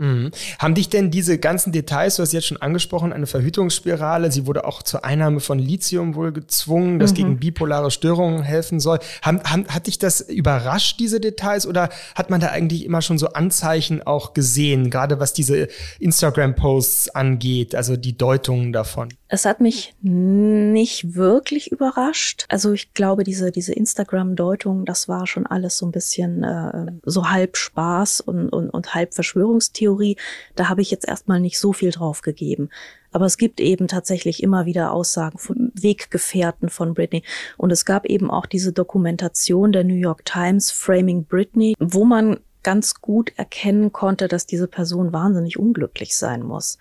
Mhm. 0.00 0.30
Haben 0.58 0.74
dich 0.74 0.88
denn 0.88 1.10
diese 1.10 1.38
ganzen 1.38 1.72
Details, 1.72 2.16
du 2.16 2.22
hast 2.22 2.32
jetzt 2.32 2.46
schon 2.46 2.56
angesprochen, 2.56 3.12
eine 3.12 3.26
Verhütungsspirale, 3.26 4.32
sie 4.32 4.46
wurde 4.46 4.64
auch 4.64 4.82
zur 4.82 5.04
Einnahme 5.04 5.40
von 5.40 5.58
Lithium 5.58 6.14
wohl 6.14 6.32
gezwungen, 6.32 6.98
das 6.98 7.10
mhm. 7.12 7.16
gegen 7.16 7.36
bipolare 7.38 7.90
Störungen 7.90 8.42
helfen 8.42 8.80
soll. 8.80 8.98
Haben, 9.20 9.42
haben, 9.44 9.66
hat 9.68 9.88
dich 9.88 9.98
das 9.98 10.22
überrascht, 10.22 10.98
diese 11.00 11.20
Details, 11.20 11.66
oder 11.66 11.90
hat 12.14 12.30
man 12.30 12.40
da 12.40 12.48
eigentlich 12.48 12.86
immer 12.86 13.02
schon 13.02 13.18
so 13.18 13.28
Anzeichen 13.34 14.02
auch 14.02 14.32
gesehen, 14.32 14.88
gerade 14.88 15.20
was 15.20 15.34
diese 15.34 15.68
Instagram-Posts 15.98 17.10
angeht, 17.10 17.74
also 17.74 17.96
die 17.96 18.16
Deutungen 18.16 18.72
davon? 18.72 19.10
Es 19.32 19.44
hat 19.44 19.60
mich 19.60 19.94
nicht 20.02 21.14
wirklich 21.14 21.70
überrascht. 21.70 22.46
Also 22.48 22.72
ich 22.72 22.94
glaube, 22.94 23.22
diese, 23.22 23.52
diese 23.52 23.72
Instagram-Deutung, 23.72 24.84
das 24.84 25.08
war 25.08 25.26
schon 25.26 25.46
alles 25.46 25.78
so 25.78 25.86
ein 25.86 25.92
bisschen 25.92 26.42
äh, 26.42 26.92
so 27.04 27.30
halb 27.30 27.56
Spaß 27.56 28.22
und, 28.22 28.48
und, 28.48 28.70
und 28.70 28.94
halb 28.94 29.14
Verschwörungstheorie. 29.14 29.80
Theorie, 29.90 30.16
da 30.56 30.68
habe 30.68 30.82
ich 30.82 30.90
jetzt 30.90 31.08
erstmal 31.08 31.40
nicht 31.40 31.58
so 31.58 31.72
viel 31.72 31.90
drauf 31.90 32.22
gegeben. 32.22 32.70
Aber 33.12 33.26
es 33.26 33.38
gibt 33.38 33.60
eben 33.60 33.88
tatsächlich 33.88 34.42
immer 34.42 34.66
wieder 34.66 34.92
Aussagen 34.92 35.38
von 35.38 35.72
Weggefährten 35.74 36.68
von 36.68 36.94
Britney. 36.94 37.22
Und 37.56 37.70
es 37.72 37.84
gab 37.84 38.06
eben 38.06 38.30
auch 38.30 38.46
diese 38.46 38.72
Dokumentation 38.72 39.72
der 39.72 39.84
New 39.84 39.94
York 39.94 40.24
Times, 40.24 40.70
Framing 40.70 41.24
Britney, 41.24 41.74
wo 41.78 42.04
man 42.04 42.40
ganz 42.62 43.00
gut 43.00 43.32
erkennen 43.36 43.90
konnte, 43.90 44.28
dass 44.28 44.46
diese 44.46 44.68
Person 44.68 45.12
wahnsinnig 45.12 45.58
unglücklich 45.58 46.16
sein 46.16 46.42
muss. 46.42 46.78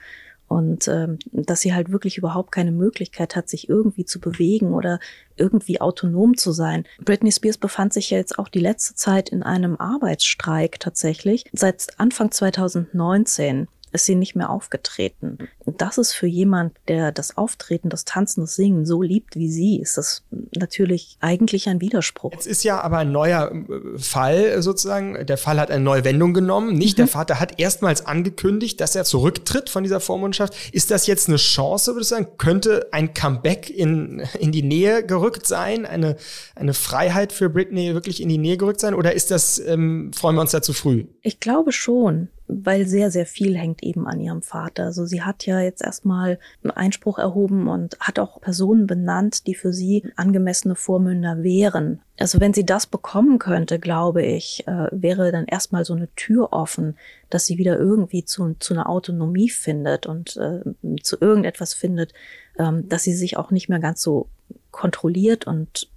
Und 0.50 0.88
ähm, 0.88 1.20
dass 1.32 1.62
sie 1.62 1.74
halt 1.74 1.92
wirklich 1.92 2.18
überhaupt 2.18 2.52
keine 2.52 2.72
Möglichkeit 2.72 3.36
hat, 3.36 3.48
sich 3.48 3.70
irgendwie 3.70 4.04
zu 4.04 4.20
bewegen 4.20 4.74
oder 4.74 5.00
irgendwie 5.38 5.80
autonom 5.80 6.36
zu 6.36 6.52
sein. 6.52 6.86
Britney 7.06 7.32
Spears 7.32 7.58
befand 7.58 7.94
sich 7.94 8.10
ja 8.10 8.18
jetzt 8.18 8.38
auch 8.38 8.50
die 8.50 8.60
letzte 8.60 8.96
Zeit 8.96 9.30
in 9.30 9.44
einem 9.44 9.78
Arbeitsstreik 9.78 10.80
tatsächlich. 10.80 11.46
Seit 11.54 11.88
Anfang 11.98 12.32
2019 12.32 13.68
ist 13.92 14.06
sie 14.06 14.16
nicht 14.16 14.36
mehr 14.36 14.50
aufgetreten. 14.50 15.38
Und 15.66 15.82
das 15.82 15.98
ist 15.98 16.14
für 16.14 16.28
jemand, 16.28 16.76
der 16.88 17.12
das 17.12 17.38
Auftreten, 17.38 17.90
das 17.90 18.06
Tanzen, 18.06 18.42
das 18.42 18.56
Singen 18.56 18.86
so 18.86 19.02
liebt 19.02 19.36
wie 19.36 19.50
sie, 19.50 19.80
ist 19.80 19.98
das 19.98 20.24
natürlich 20.52 21.18
eigentlich 21.20 21.68
ein 21.70 21.82
Widerspruch. 21.82 22.32
Jetzt 22.32 22.48
ist 22.48 22.64
ja 22.64 22.82
aber 22.82 23.00
ein 23.00 23.12
neuer 23.12 23.52
äh, 23.52 23.98
Fall 23.98 24.62
sozusagen. 24.62 25.26
Der 25.26 25.38
Fall 25.38 25.60
hat 25.60 25.72
eine 25.72 25.84
neue 25.84 26.04
Wendung 26.04 26.34
genommen. 26.34 26.74
Nicht 26.74 26.98
mhm. 26.98 27.04
der 27.04 27.08
Vater 27.08 27.40
hat 27.40 27.60
erstmals 27.60 28.06
angekündigt, 28.06 28.80
dass 28.82 28.96
er 28.96 29.04
zurücktritt 29.04 29.70
von 29.70 29.84
dieser 29.84 30.00
Vormundschaft. 30.00 30.54
Ist 30.74 30.92
das 30.92 31.08
jetzt 31.08 31.28
eine 31.28 31.38
Chance, 31.38 31.92
würde 31.92 32.02
ich 32.02 32.08
sagen? 32.08 32.28
Könnte 32.38 32.88
ein 32.92 33.14
Comeback 33.14 33.70
in, 33.70 34.24
in 34.40 34.52
die 34.52 34.64
Nähe 34.64 35.06
gerückt 35.06 35.48
sein? 35.48 35.86
Eine, 35.86 36.18
eine 36.56 36.74
Freiheit 36.74 37.34
für 37.34 37.50
Britney 37.50 37.94
wirklich 37.94 38.22
in 38.22 38.30
die 38.30 38.38
Nähe 38.38 38.58
gerückt 38.58 38.80
sein? 38.80 38.94
Oder 38.94 39.14
ist 39.14 39.32
das, 39.32 39.60
ähm, 39.60 40.12
freuen 40.14 40.36
wir 40.36 40.42
uns 40.42 40.52
da 40.52 40.62
zu 40.62 40.74
früh? 40.74 41.06
Ich 41.22 41.40
glaube 41.40 41.72
schon 41.72 42.30
weil 42.52 42.88
sehr, 42.88 43.12
sehr 43.12 43.28
viel 43.28 43.56
hängt 43.56 43.84
eben 43.84 44.08
an 44.08 44.20
ihrem 44.20 44.42
Vater. 44.42 44.86
Also 44.86 45.06
sie 45.06 45.22
hat 45.22 45.46
ja 45.46 45.60
jetzt 45.62 45.84
erstmal 45.84 46.40
einen 46.64 46.72
Einspruch 46.72 47.20
erhoben 47.20 47.68
und 47.68 47.96
hat 48.00 48.18
auch 48.18 48.42
Personen 48.42 48.88
benannt, 48.88 49.46
die 49.46 49.54
für 49.54 49.72
sie 49.72 50.12
angemessene 50.16 50.76
Vormünder 50.76 51.44
wären. 51.44 52.02
Also 52.18 52.42
wenn 52.42 52.54
sie 52.54 52.66
das 52.66 52.88
bekommen 52.88 53.38
könnte, 53.38 53.78
glaube 53.78 54.24
ich, 54.24 54.68
äh, 54.68 54.88
wäre 54.92 55.32
dann 55.32 55.46
erstmal 55.46 55.86
so 55.86 55.94
eine 55.94 56.14
Tür 56.16 56.52
offen, 56.52 56.98
dass 57.30 57.46
sie 57.46 57.60
wieder 57.60 57.78
irgendwie 57.78 58.26
zu, 58.26 58.56
zu 58.60 58.74
einer 58.74 58.90
Autonomie 58.90 59.52
findet 59.52 60.08
und 60.08 60.36
äh, 60.38 60.62
zu 61.04 61.18
irgendetwas 61.22 61.76
findet, 61.76 62.14
ähm, 62.58 62.90
dass 62.90 63.04
sie 63.04 63.14
sich 63.14 63.38
auch 63.38 63.52
nicht 63.52 63.70
mehr 63.70 63.80
ganz 63.80 64.02
so 64.02 64.28
kontrolliert 64.72 65.46
und 65.46 65.88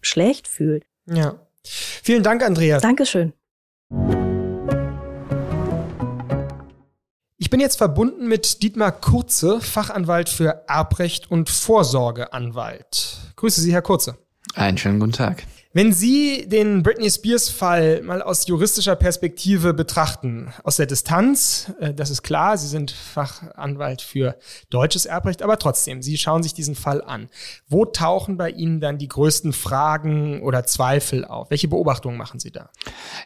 schlecht 0.00 0.46
fühlt. 0.46 0.84
Ja. 1.06 1.34
Vielen 1.64 2.22
Dank, 2.22 2.44
Andreas. 2.44 2.80
Dankeschön. 2.80 3.32
Ich 7.38 7.50
bin 7.50 7.60
jetzt 7.60 7.76
verbunden 7.76 8.28
mit 8.28 8.62
Dietmar 8.62 8.92
Kurze, 8.92 9.60
Fachanwalt 9.60 10.30
für 10.30 10.64
Erbrecht 10.68 11.30
und 11.30 11.50
Vorsorgeanwalt. 11.50 13.18
Grüße 13.36 13.60
Sie, 13.60 13.74
Herr 13.74 13.82
Kurze. 13.82 14.16
Einen 14.54 14.78
schönen 14.78 15.00
guten 15.00 15.12
Tag. 15.12 15.42
Wenn 15.76 15.92
Sie 15.92 16.48
den 16.48 16.82
Britney 16.82 17.10
Spears-Fall 17.10 18.00
mal 18.00 18.22
aus 18.22 18.46
juristischer 18.46 18.96
Perspektive 18.96 19.74
betrachten, 19.74 20.50
aus 20.64 20.76
der 20.76 20.86
Distanz, 20.86 21.70
äh, 21.78 21.92
das 21.92 22.08
ist 22.08 22.22
klar, 22.22 22.56
Sie 22.56 22.66
sind 22.66 22.92
Fachanwalt 22.92 24.00
für 24.00 24.38
deutsches 24.70 25.04
Erbrecht, 25.04 25.42
aber 25.42 25.58
trotzdem, 25.58 26.00
Sie 26.00 26.16
schauen 26.16 26.42
sich 26.42 26.54
diesen 26.54 26.76
Fall 26.76 27.02
an. 27.02 27.28
Wo 27.68 27.84
tauchen 27.84 28.38
bei 28.38 28.48
Ihnen 28.48 28.80
dann 28.80 28.96
die 28.96 29.06
größten 29.06 29.52
Fragen 29.52 30.40
oder 30.40 30.64
Zweifel 30.64 31.26
auf? 31.26 31.50
Welche 31.50 31.68
Beobachtungen 31.68 32.16
machen 32.16 32.40
Sie 32.40 32.50
da? 32.50 32.70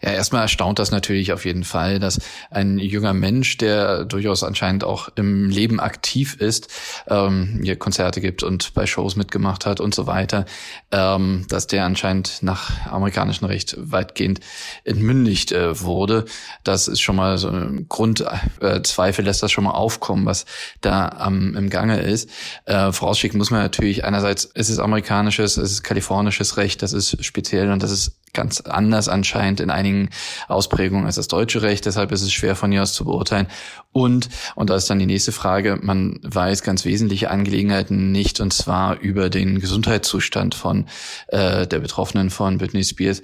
Ja, 0.02 0.10
erstmal 0.10 0.42
erstaunt 0.42 0.80
das 0.80 0.90
natürlich 0.90 1.32
auf 1.32 1.44
jeden 1.44 1.62
Fall, 1.62 2.00
dass 2.00 2.18
ein 2.50 2.78
junger 2.78 3.14
Mensch, 3.14 3.58
der 3.58 4.04
durchaus 4.06 4.42
anscheinend 4.42 4.82
auch 4.82 5.08
im 5.14 5.50
Leben 5.50 5.78
aktiv 5.78 6.34
ist, 6.40 6.66
ähm, 7.06 7.60
hier 7.62 7.76
Konzerte 7.76 8.20
gibt 8.20 8.42
und 8.42 8.74
bei 8.74 8.86
Shows 8.86 9.14
mitgemacht 9.14 9.66
hat 9.66 9.78
und 9.78 9.94
so 9.94 10.08
weiter, 10.08 10.46
ähm, 10.90 11.46
dass 11.48 11.68
der 11.68 11.84
anscheinend 11.84 12.39
nach 12.42 12.86
amerikanischem 12.86 13.46
Recht 13.46 13.76
weitgehend 13.78 14.40
entmündigt 14.84 15.52
äh, 15.52 15.80
wurde. 15.80 16.24
Das 16.64 16.88
ist 16.88 17.00
schon 17.00 17.16
mal 17.16 17.38
so 17.38 17.48
ein 17.48 17.86
Grundzweifel, 17.88 19.24
äh, 19.24 19.26
das 19.26 19.50
schon 19.50 19.64
mal 19.64 19.72
aufkommen, 19.72 20.26
was 20.26 20.46
da 20.80 21.26
ähm, 21.26 21.56
im 21.56 21.70
Gange 21.70 22.00
ist. 22.00 22.30
Äh, 22.64 22.92
vorausschicken 22.92 23.38
muss 23.38 23.50
man 23.50 23.60
natürlich 23.60 24.04
einerseits, 24.04 24.50
es 24.54 24.70
ist 24.70 24.78
amerikanisches, 24.78 25.56
es 25.56 25.72
ist 25.72 25.82
kalifornisches 25.82 26.56
Recht, 26.56 26.82
das 26.82 26.92
ist 26.92 27.24
speziell 27.24 27.70
und 27.70 27.82
das 27.82 27.90
ist 27.90 28.16
ganz 28.32 28.60
anders 28.60 29.08
anscheinend 29.08 29.60
in 29.60 29.70
einigen 29.70 30.10
Ausprägungen 30.48 31.06
als 31.06 31.16
das 31.16 31.28
deutsche 31.28 31.62
Recht. 31.62 31.86
Deshalb 31.86 32.12
ist 32.12 32.22
es 32.22 32.32
schwer 32.32 32.54
von 32.54 32.70
hier 32.70 32.82
aus 32.82 32.94
zu 32.94 33.04
beurteilen. 33.04 33.48
Und, 33.92 34.28
und 34.54 34.70
da 34.70 34.76
ist 34.76 34.88
dann 34.88 35.00
die 35.00 35.06
nächste 35.06 35.32
Frage, 35.32 35.78
man 35.82 36.20
weiß 36.22 36.62
ganz 36.62 36.84
wesentliche 36.84 37.30
Angelegenheiten 37.30 38.12
nicht, 38.12 38.40
und 38.40 38.52
zwar 38.52 39.00
über 39.00 39.30
den 39.30 39.58
Gesundheitszustand 39.58 40.54
von 40.54 40.86
äh, 41.28 41.66
der 41.66 41.80
Betroffenen 41.80 42.29
von 42.30 42.58
Britney 42.58 42.84
Spears. 42.84 43.22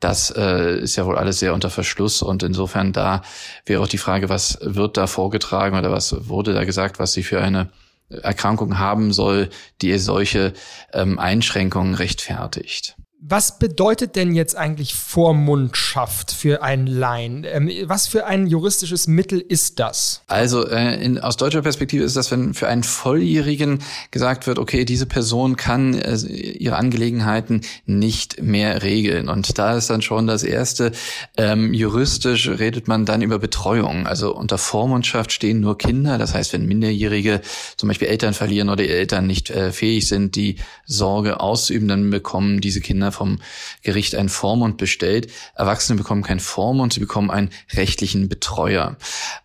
Das 0.00 0.30
äh, 0.36 0.78
ist 0.78 0.96
ja 0.96 1.06
wohl 1.06 1.16
alles 1.16 1.40
sehr 1.40 1.54
unter 1.54 1.70
Verschluss 1.70 2.22
und 2.22 2.42
insofern 2.42 2.92
da 2.92 3.22
wäre 3.66 3.82
auch 3.82 3.88
die 3.88 3.98
Frage, 3.98 4.28
was 4.28 4.58
wird 4.60 4.96
da 4.96 5.06
vorgetragen 5.06 5.76
oder 5.76 5.90
was 5.90 6.28
wurde 6.28 6.54
da 6.54 6.64
gesagt, 6.64 6.98
was 6.98 7.12
sie 7.12 7.22
für 7.22 7.40
eine 7.40 7.70
Erkrankung 8.10 8.78
haben 8.78 9.12
soll, 9.12 9.50
die 9.82 9.96
solche 9.98 10.52
ähm, 10.92 11.18
Einschränkungen 11.18 11.94
rechtfertigt. 11.94 12.96
Was 13.20 13.58
bedeutet 13.58 14.14
denn 14.14 14.32
jetzt 14.32 14.56
eigentlich 14.56 14.94
Vormundschaft 14.94 16.30
für 16.30 16.62
einen 16.62 16.86
Laien? 16.86 17.44
Ähm, 17.44 17.68
was 17.86 18.06
für 18.06 18.26
ein 18.26 18.46
juristisches 18.46 19.08
Mittel 19.08 19.40
ist 19.40 19.80
das? 19.80 20.22
Also 20.28 20.64
äh, 20.68 21.04
in, 21.04 21.18
aus 21.18 21.36
deutscher 21.36 21.62
Perspektive 21.62 22.04
ist 22.04 22.14
das, 22.14 22.30
wenn 22.30 22.54
für 22.54 22.68
einen 22.68 22.84
Volljährigen 22.84 23.80
gesagt 24.12 24.46
wird, 24.46 24.60
okay, 24.60 24.84
diese 24.84 25.06
Person 25.06 25.56
kann 25.56 25.94
äh, 25.94 26.14
ihre 26.14 26.76
Angelegenheiten 26.76 27.62
nicht 27.86 28.40
mehr 28.40 28.84
regeln. 28.84 29.28
Und 29.28 29.58
da 29.58 29.76
ist 29.76 29.90
dann 29.90 30.00
schon 30.00 30.28
das 30.28 30.44
Erste, 30.44 30.92
ähm, 31.36 31.74
juristisch 31.74 32.48
redet 32.48 32.86
man 32.86 33.04
dann 33.04 33.20
über 33.20 33.40
Betreuung. 33.40 34.06
Also 34.06 34.32
unter 34.32 34.58
Vormundschaft 34.58 35.32
stehen 35.32 35.58
nur 35.58 35.76
Kinder. 35.76 36.18
Das 36.18 36.34
heißt, 36.34 36.52
wenn 36.52 36.66
Minderjährige 36.66 37.40
zum 37.76 37.88
Beispiel 37.88 38.06
Eltern 38.06 38.32
verlieren 38.32 38.68
oder 38.68 38.84
Eltern 38.84 39.26
nicht 39.26 39.50
äh, 39.50 39.72
fähig 39.72 40.06
sind, 40.06 40.36
die 40.36 40.58
Sorge 40.86 41.40
auszuüben, 41.40 41.88
dann 41.88 42.10
bekommen 42.10 42.60
diese 42.60 42.80
Kinder 42.80 43.07
vom 43.12 43.40
Gericht 43.82 44.14
einen 44.14 44.28
Vormund 44.28 44.76
bestellt. 44.76 45.30
Erwachsene 45.54 45.98
bekommen 45.98 46.22
keinen 46.22 46.40
Vormund, 46.40 46.92
sie 46.92 47.00
bekommen 47.00 47.30
einen 47.30 47.50
rechtlichen 47.74 48.28
Betreuer. 48.28 48.96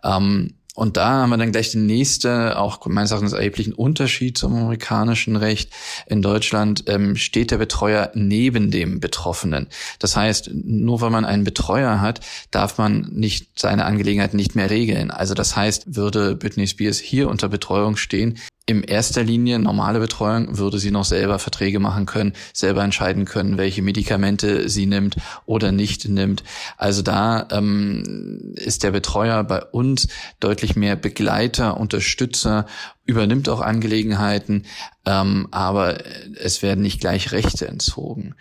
Ähm, 0.04 0.56
und 0.76 0.98
da 0.98 1.10
haben 1.10 1.30
wir 1.30 1.38
dann 1.38 1.52
gleich 1.52 1.72
den 1.72 1.86
nächste, 1.86 2.58
auch 2.58 2.84
meines 2.88 3.12
Erachtens 3.12 3.34
erheblichen 3.34 3.74
Unterschied 3.74 4.38
zum 4.38 4.56
amerikanischen 4.56 5.36
Recht. 5.36 5.72
In 6.08 6.24
Deutschland 6.24 6.86
ähm, 6.88 7.16
steht 7.16 7.52
der 7.52 7.60
Betreuer 7.60 8.12
neben 8.16 8.72
dem 8.72 9.00
Betroffenen. 9.00 9.68
Das 10.00 10.16
heißt, 10.16 10.50
nur 10.52 11.02
weil 11.02 11.12
man 11.12 11.26
einen 11.26 11.44
Betreuer 11.44 12.02
hat, 12.02 12.22
darf 12.50 12.80
man 12.80 13.08
nicht 13.12 13.60
seine 13.60 13.86
Angelegenheiten 13.86 14.38
nicht 14.38 14.56
mehr 14.56 14.72
regeln. 14.72 15.12
Also 15.12 15.36
das 15.36 15.56
heißt, 15.56 15.96
würde 15.96 16.36
Britney 16.36 16.66
Spears 16.66 16.98
hier 16.98 17.30
unter 17.30 17.50
Betreuung 17.50 17.96
stehen, 17.96 18.40
in 18.66 18.82
erster 18.84 19.24
Linie 19.24 19.60
normale 19.60 20.00
Betreuung 20.00 20.58
würde 20.58 20.80
sie 20.80 20.92
noch 20.92 21.04
selber 21.04 21.38
Verträge 21.38 21.80
machen 21.80 22.06
können, 22.06 22.34
selber 22.54 22.82
entscheiden 22.82 23.26
können, 23.26 23.58
welche 23.58 23.82
Medikamente 23.82 24.70
sie 24.70 24.86
nimmt 24.86 25.18
oder 25.46 25.74
nicht 25.74 26.08
nimmt. 26.08 26.44
Also 26.78 27.02
da 27.02 27.46
ähm, 27.52 28.54
ist 28.56 28.84
der 28.84 28.92
Betreuer 28.92 29.44
bei 29.44 29.62
uns 29.62 30.08
deutlich 30.40 30.78
mehr 30.78 30.96
Begleiter, 30.96 31.78
Unterstützer 31.78 32.66
übernimmt 33.06 33.50
auch 33.50 33.60
Angelegenheiten, 33.60 34.66
ähm, 35.06 35.50
aber 35.52 36.00
es 36.42 36.62
werden 36.62 36.82
nicht 36.82 37.02
gleich 37.02 37.34
Rechte 37.34 37.68
entzogen. 37.68 38.36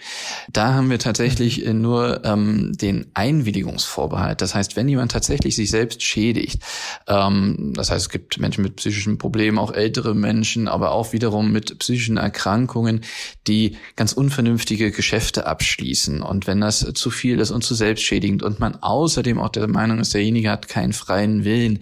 Da 0.52 0.75
haben 0.75 0.88
wir 0.90 1.00
tatsächlich 1.00 1.64
mhm. 1.64 1.81
nur 1.81 2.25
ähm, 2.25 2.73
den 2.75 3.11
Einwilligungsvorbehalt. 3.14 4.40
Das 4.40 4.54
heißt, 4.54 4.76
wenn 4.76 4.88
jemand 4.88 5.11
tatsächlich 5.11 5.57
sich 5.57 5.71
selbst 5.71 6.02
schädigt, 6.02 6.62
ähm, 7.09 7.73
das 7.75 7.90
heißt, 7.90 8.02
es 8.02 8.09
gibt 8.09 8.38
Menschen 8.38 8.62
mit 8.62 8.76
psychischen 8.76 9.19
Problemen, 9.19 9.59
auch 9.59 9.73
ältere 9.73 10.14
Menschen, 10.14 10.69
aber 10.69 10.92
auch 10.92 11.12
wiederum 11.12 11.50
mit 11.50 11.81
psychischen 11.81 12.16
Erkrankungen, 12.16 13.00
die 13.49 13.76
ganz 13.97 14.12
unvernünftige 14.12 14.92
Geschäfte 14.92 15.47
abschließen. 15.47 16.23
Und 16.23 16.47
wenn 16.47 16.61
das 16.61 16.87
zu 16.95 17.11
viel 17.11 17.40
ist 17.40 17.50
und 17.50 17.64
zu 17.64 17.75
selbstschädigend 17.75 18.45
und 18.45 18.61
man 18.61 18.76
außerdem 18.76 19.40
auch 19.40 19.49
der 19.49 19.66
Meinung 19.66 19.99
ist, 19.99 20.14
derjenige 20.14 20.50
hat 20.50 20.69
keinen 20.69 20.92
freien 20.92 21.45
Willen, 21.45 21.81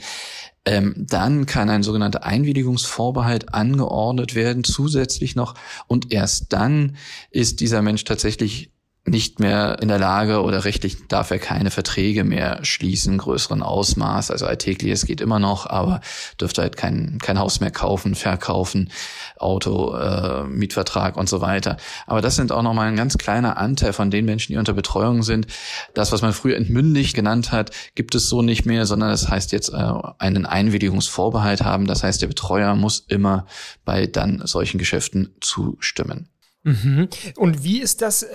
ähm, 0.67 0.95
dann 0.97 1.47
kann 1.47 1.71
ein 1.71 1.83
sogenannter 1.83 2.25
Einwilligungsvorbehalt 2.25 3.55
angeordnet 3.55 4.35
werden, 4.35 4.65
zusätzlich 4.65 5.37
noch. 5.37 5.55
Und 5.87 6.13
erst 6.13 6.53
dann 6.53 6.97
ist 7.31 7.61
dieser 7.61 7.83
Mensch 7.83 8.05
tatsächlich 8.05 8.71
nicht 9.07 9.41
mehr 9.41 9.79
in 9.81 9.89
der 9.89 9.99
Lage 9.99 10.43
oder 10.43 10.65
rechtlich 10.65 11.09
darf 11.09 11.31
er 11.31 11.39
keine 11.39 11.71
Verträge 11.71 12.23
mehr 12.23 12.63
schließen, 12.65 13.17
größeren 13.17 13.63
Ausmaß. 13.63 14.31
Also 14.31 14.45
alltägliches 14.45 15.07
geht 15.07 15.23
immer 15.23 15.39
noch, 15.39 15.67
aber 15.67 16.01
dürfte 16.39 16.61
halt 16.61 16.77
kein, 16.77 17.19
kein 17.19 17.39
Haus 17.39 17.61
mehr 17.61 17.71
kaufen, 17.71 18.15
verkaufen, 18.15 18.91
Auto, 19.39 19.95
äh, 19.97 20.45
Mietvertrag 20.45 21.17
und 21.17 21.31
so 21.31 21.41
weiter. 21.41 21.79
Aber 22.07 22.21
das 22.21 22.37
sind 22.37 22.53
auch 22.53 22.63
nochmal 22.63 22.89
ein 22.89 22.97
ganz 22.97 23.17
kleiner 23.17 23.57
Anteil 23.57 23.95
von 23.95 24.11
den 24.11 24.27
Menschen, 24.27 24.53
die 24.53 24.59
unter 24.59 24.75
Betreuung 24.75 25.23
sind. 25.23 25.47
Das, 25.95 26.13
was 26.13 26.21
man 26.21 26.35
früher 26.35 26.57
entmündigt 26.57 27.15
genannt 27.15 27.53
hat, 27.53 27.71
gibt 27.95 28.15
es 28.15 28.29
so 28.29 28.43
nicht 28.43 28.67
mehr, 28.67 28.85
sondern 28.85 29.09
das 29.09 29.29
heißt 29.29 29.53
jetzt 29.53 29.71
äh, 29.71 29.93
einen 30.19 30.45
Einwilligungsvorbehalt 30.45 31.63
haben. 31.63 31.87
Das 31.87 32.03
heißt, 32.03 32.21
der 32.21 32.29
Betreuer 32.29 32.75
muss 32.75 33.01
immer 33.09 33.47
bei 33.87 34.07
dann 34.07 34.43
solchen 34.45 34.77
Geschäften 34.77 35.35
zustimmen. 35.41 36.29
Mhm. 36.63 37.09
Und 37.37 37.65
wie 37.65 37.81
ist 37.81 38.03
das? 38.03 38.27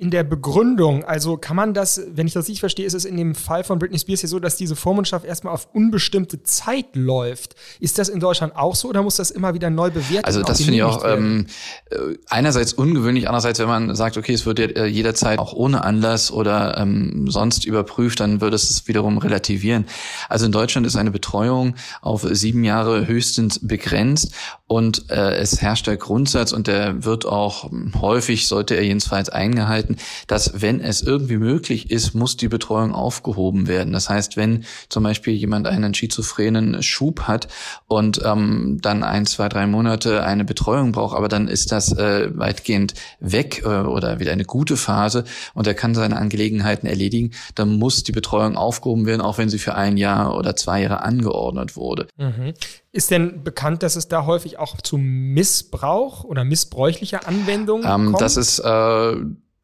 In 0.00 0.10
der 0.10 0.24
Begründung. 0.24 1.04
Also 1.04 1.36
kann 1.36 1.56
man 1.56 1.74
das, 1.74 2.00
wenn 2.14 2.26
ich 2.26 2.32
das 2.32 2.46
richtig 2.46 2.60
verstehe, 2.60 2.86
ist 2.86 2.94
es 2.94 3.04
in 3.04 3.18
dem 3.18 3.34
Fall 3.34 3.64
von 3.64 3.78
Britney 3.78 3.98
Spears 3.98 4.20
hier 4.20 4.30
so, 4.30 4.38
dass 4.38 4.56
diese 4.56 4.74
Vormundschaft 4.74 5.26
erstmal 5.26 5.52
auf 5.52 5.68
unbestimmte 5.74 6.42
Zeit 6.42 6.96
läuft. 6.96 7.54
Ist 7.80 7.98
das 7.98 8.08
in 8.08 8.18
Deutschland 8.18 8.56
auch 8.56 8.74
so 8.74 8.88
oder 8.88 9.02
muss 9.02 9.16
das 9.16 9.30
immer 9.30 9.52
wieder 9.52 9.68
neu 9.68 9.90
bewertet 9.90 10.24
Also 10.24 10.42
das 10.42 10.62
finde 10.62 10.76
ich 10.76 10.82
auch 10.84 11.04
ähm, 11.04 11.48
äh, 11.90 11.96
einerseits 12.28 12.72
ungewöhnlich, 12.72 13.28
andererseits, 13.28 13.58
wenn 13.58 13.68
man 13.68 13.94
sagt, 13.94 14.16
okay, 14.16 14.32
es 14.32 14.46
wird 14.46 14.58
äh, 14.58 14.86
jederzeit 14.86 15.38
auch 15.38 15.52
ohne 15.52 15.84
Anlass 15.84 16.30
oder 16.30 16.78
ähm, 16.78 17.26
sonst 17.28 17.66
überprüft, 17.66 18.20
dann 18.20 18.40
würde 18.40 18.56
es 18.56 18.88
wiederum 18.88 19.18
relativieren. 19.18 19.84
Also 20.30 20.46
in 20.46 20.52
Deutschland 20.52 20.86
ist 20.86 20.96
eine 20.96 21.10
Betreuung 21.10 21.74
auf 22.00 22.22
sieben 22.22 22.64
Jahre 22.64 23.06
höchstens 23.06 23.58
begrenzt 23.58 24.32
und 24.70 25.10
äh, 25.10 25.34
es 25.34 25.60
herrscht 25.60 25.88
der 25.88 25.96
Grundsatz 25.96 26.52
und 26.52 26.68
der 26.68 27.04
wird 27.04 27.26
auch 27.26 27.68
häufig, 28.00 28.46
sollte 28.46 28.76
er 28.76 28.84
jedenfalls 28.84 29.28
eingehalten, 29.28 29.96
dass 30.28 30.62
wenn 30.62 30.80
es 30.80 31.02
irgendwie 31.02 31.38
möglich 31.38 31.90
ist, 31.90 32.14
muss 32.14 32.36
die 32.36 32.46
Betreuung 32.46 32.94
aufgehoben 32.94 33.66
werden. 33.66 33.92
Das 33.92 34.08
heißt, 34.08 34.36
wenn 34.36 34.64
zum 34.88 35.02
Beispiel 35.02 35.34
jemand 35.34 35.66
einen 35.66 35.92
schizophrenen 35.92 36.84
Schub 36.84 37.22
hat 37.22 37.48
und 37.88 38.20
ähm, 38.24 38.78
dann 38.80 39.02
ein, 39.02 39.26
zwei, 39.26 39.48
drei 39.48 39.66
Monate 39.66 40.22
eine 40.22 40.44
Betreuung 40.44 40.92
braucht, 40.92 41.16
aber 41.16 41.26
dann 41.26 41.48
ist 41.48 41.72
das 41.72 41.90
äh, 41.98 42.30
weitgehend 42.32 42.94
weg 43.18 43.62
äh, 43.64 43.66
oder 43.66 44.20
wieder 44.20 44.30
eine 44.30 44.44
gute 44.44 44.76
Phase 44.76 45.24
und 45.52 45.66
er 45.66 45.74
kann 45.74 45.96
seine 45.96 46.16
Angelegenheiten 46.16 46.86
erledigen, 46.86 47.32
dann 47.56 47.76
muss 47.76 48.04
die 48.04 48.12
Betreuung 48.12 48.56
aufgehoben 48.56 49.04
werden, 49.04 49.20
auch 49.20 49.36
wenn 49.36 49.48
sie 49.48 49.58
für 49.58 49.74
ein 49.74 49.96
Jahr 49.96 50.36
oder 50.38 50.54
zwei 50.54 50.82
Jahre 50.82 51.02
angeordnet 51.02 51.74
wurde. 51.74 52.06
Mhm. 52.16 52.54
Ist 52.92 53.12
denn 53.12 53.44
bekannt, 53.44 53.84
dass 53.84 53.94
es 53.94 54.08
da 54.08 54.26
häufig 54.26 54.58
auch 54.58 54.80
zu 54.80 54.98
Missbrauch 54.98 56.24
oder 56.24 56.44
missbräuchlicher 56.44 57.26
Anwendungen 57.28 57.84
ähm, 57.84 58.06
kommt? 58.06 58.20
Das 58.20 58.36
ist 58.36 58.58
äh, 58.58 59.14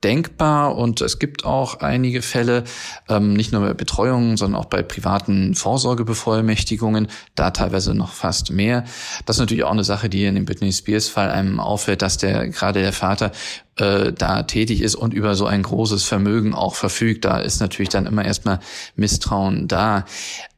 denkbar 0.04 0.76
und 0.76 1.00
es 1.00 1.18
gibt 1.18 1.44
auch 1.44 1.80
einige 1.80 2.22
Fälle, 2.22 2.62
ähm, 3.08 3.32
nicht 3.32 3.50
nur 3.50 3.62
bei 3.62 3.74
Betreuungen, 3.74 4.36
sondern 4.36 4.60
auch 4.60 4.66
bei 4.66 4.82
privaten 4.84 5.56
Vorsorgebevollmächtigungen, 5.56 7.08
da 7.34 7.50
teilweise 7.50 7.94
noch 7.94 8.12
fast 8.12 8.52
mehr. 8.52 8.84
Das 9.24 9.36
ist 9.36 9.40
natürlich 9.40 9.64
auch 9.64 9.72
eine 9.72 9.82
Sache, 9.82 10.08
die 10.08 10.24
in 10.24 10.36
dem 10.36 10.44
Britney 10.44 10.72
Spears 10.72 11.08
Fall 11.08 11.30
einem 11.30 11.58
auffällt, 11.58 12.02
dass 12.02 12.18
der 12.18 12.48
gerade 12.48 12.80
der 12.80 12.92
Vater 12.92 13.32
äh, 13.76 14.12
da 14.12 14.42
tätig 14.42 14.80
ist 14.80 14.94
und 14.94 15.14
über 15.14 15.34
so 15.34 15.46
ein 15.46 15.62
großes 15.62 16.04
Vermögen 16.04 16.54
auch 16.54 16.74
verfügt. 16.74 17.24
Da 17.24 17.38
ist 17.38 17.60
natürlich 17.60 17.90
dann 17.90 18.06
immer 18.06 18.24
erstmal 18.24 18.60
Misstrauen 18.96 19.68
da. 19.68 20.04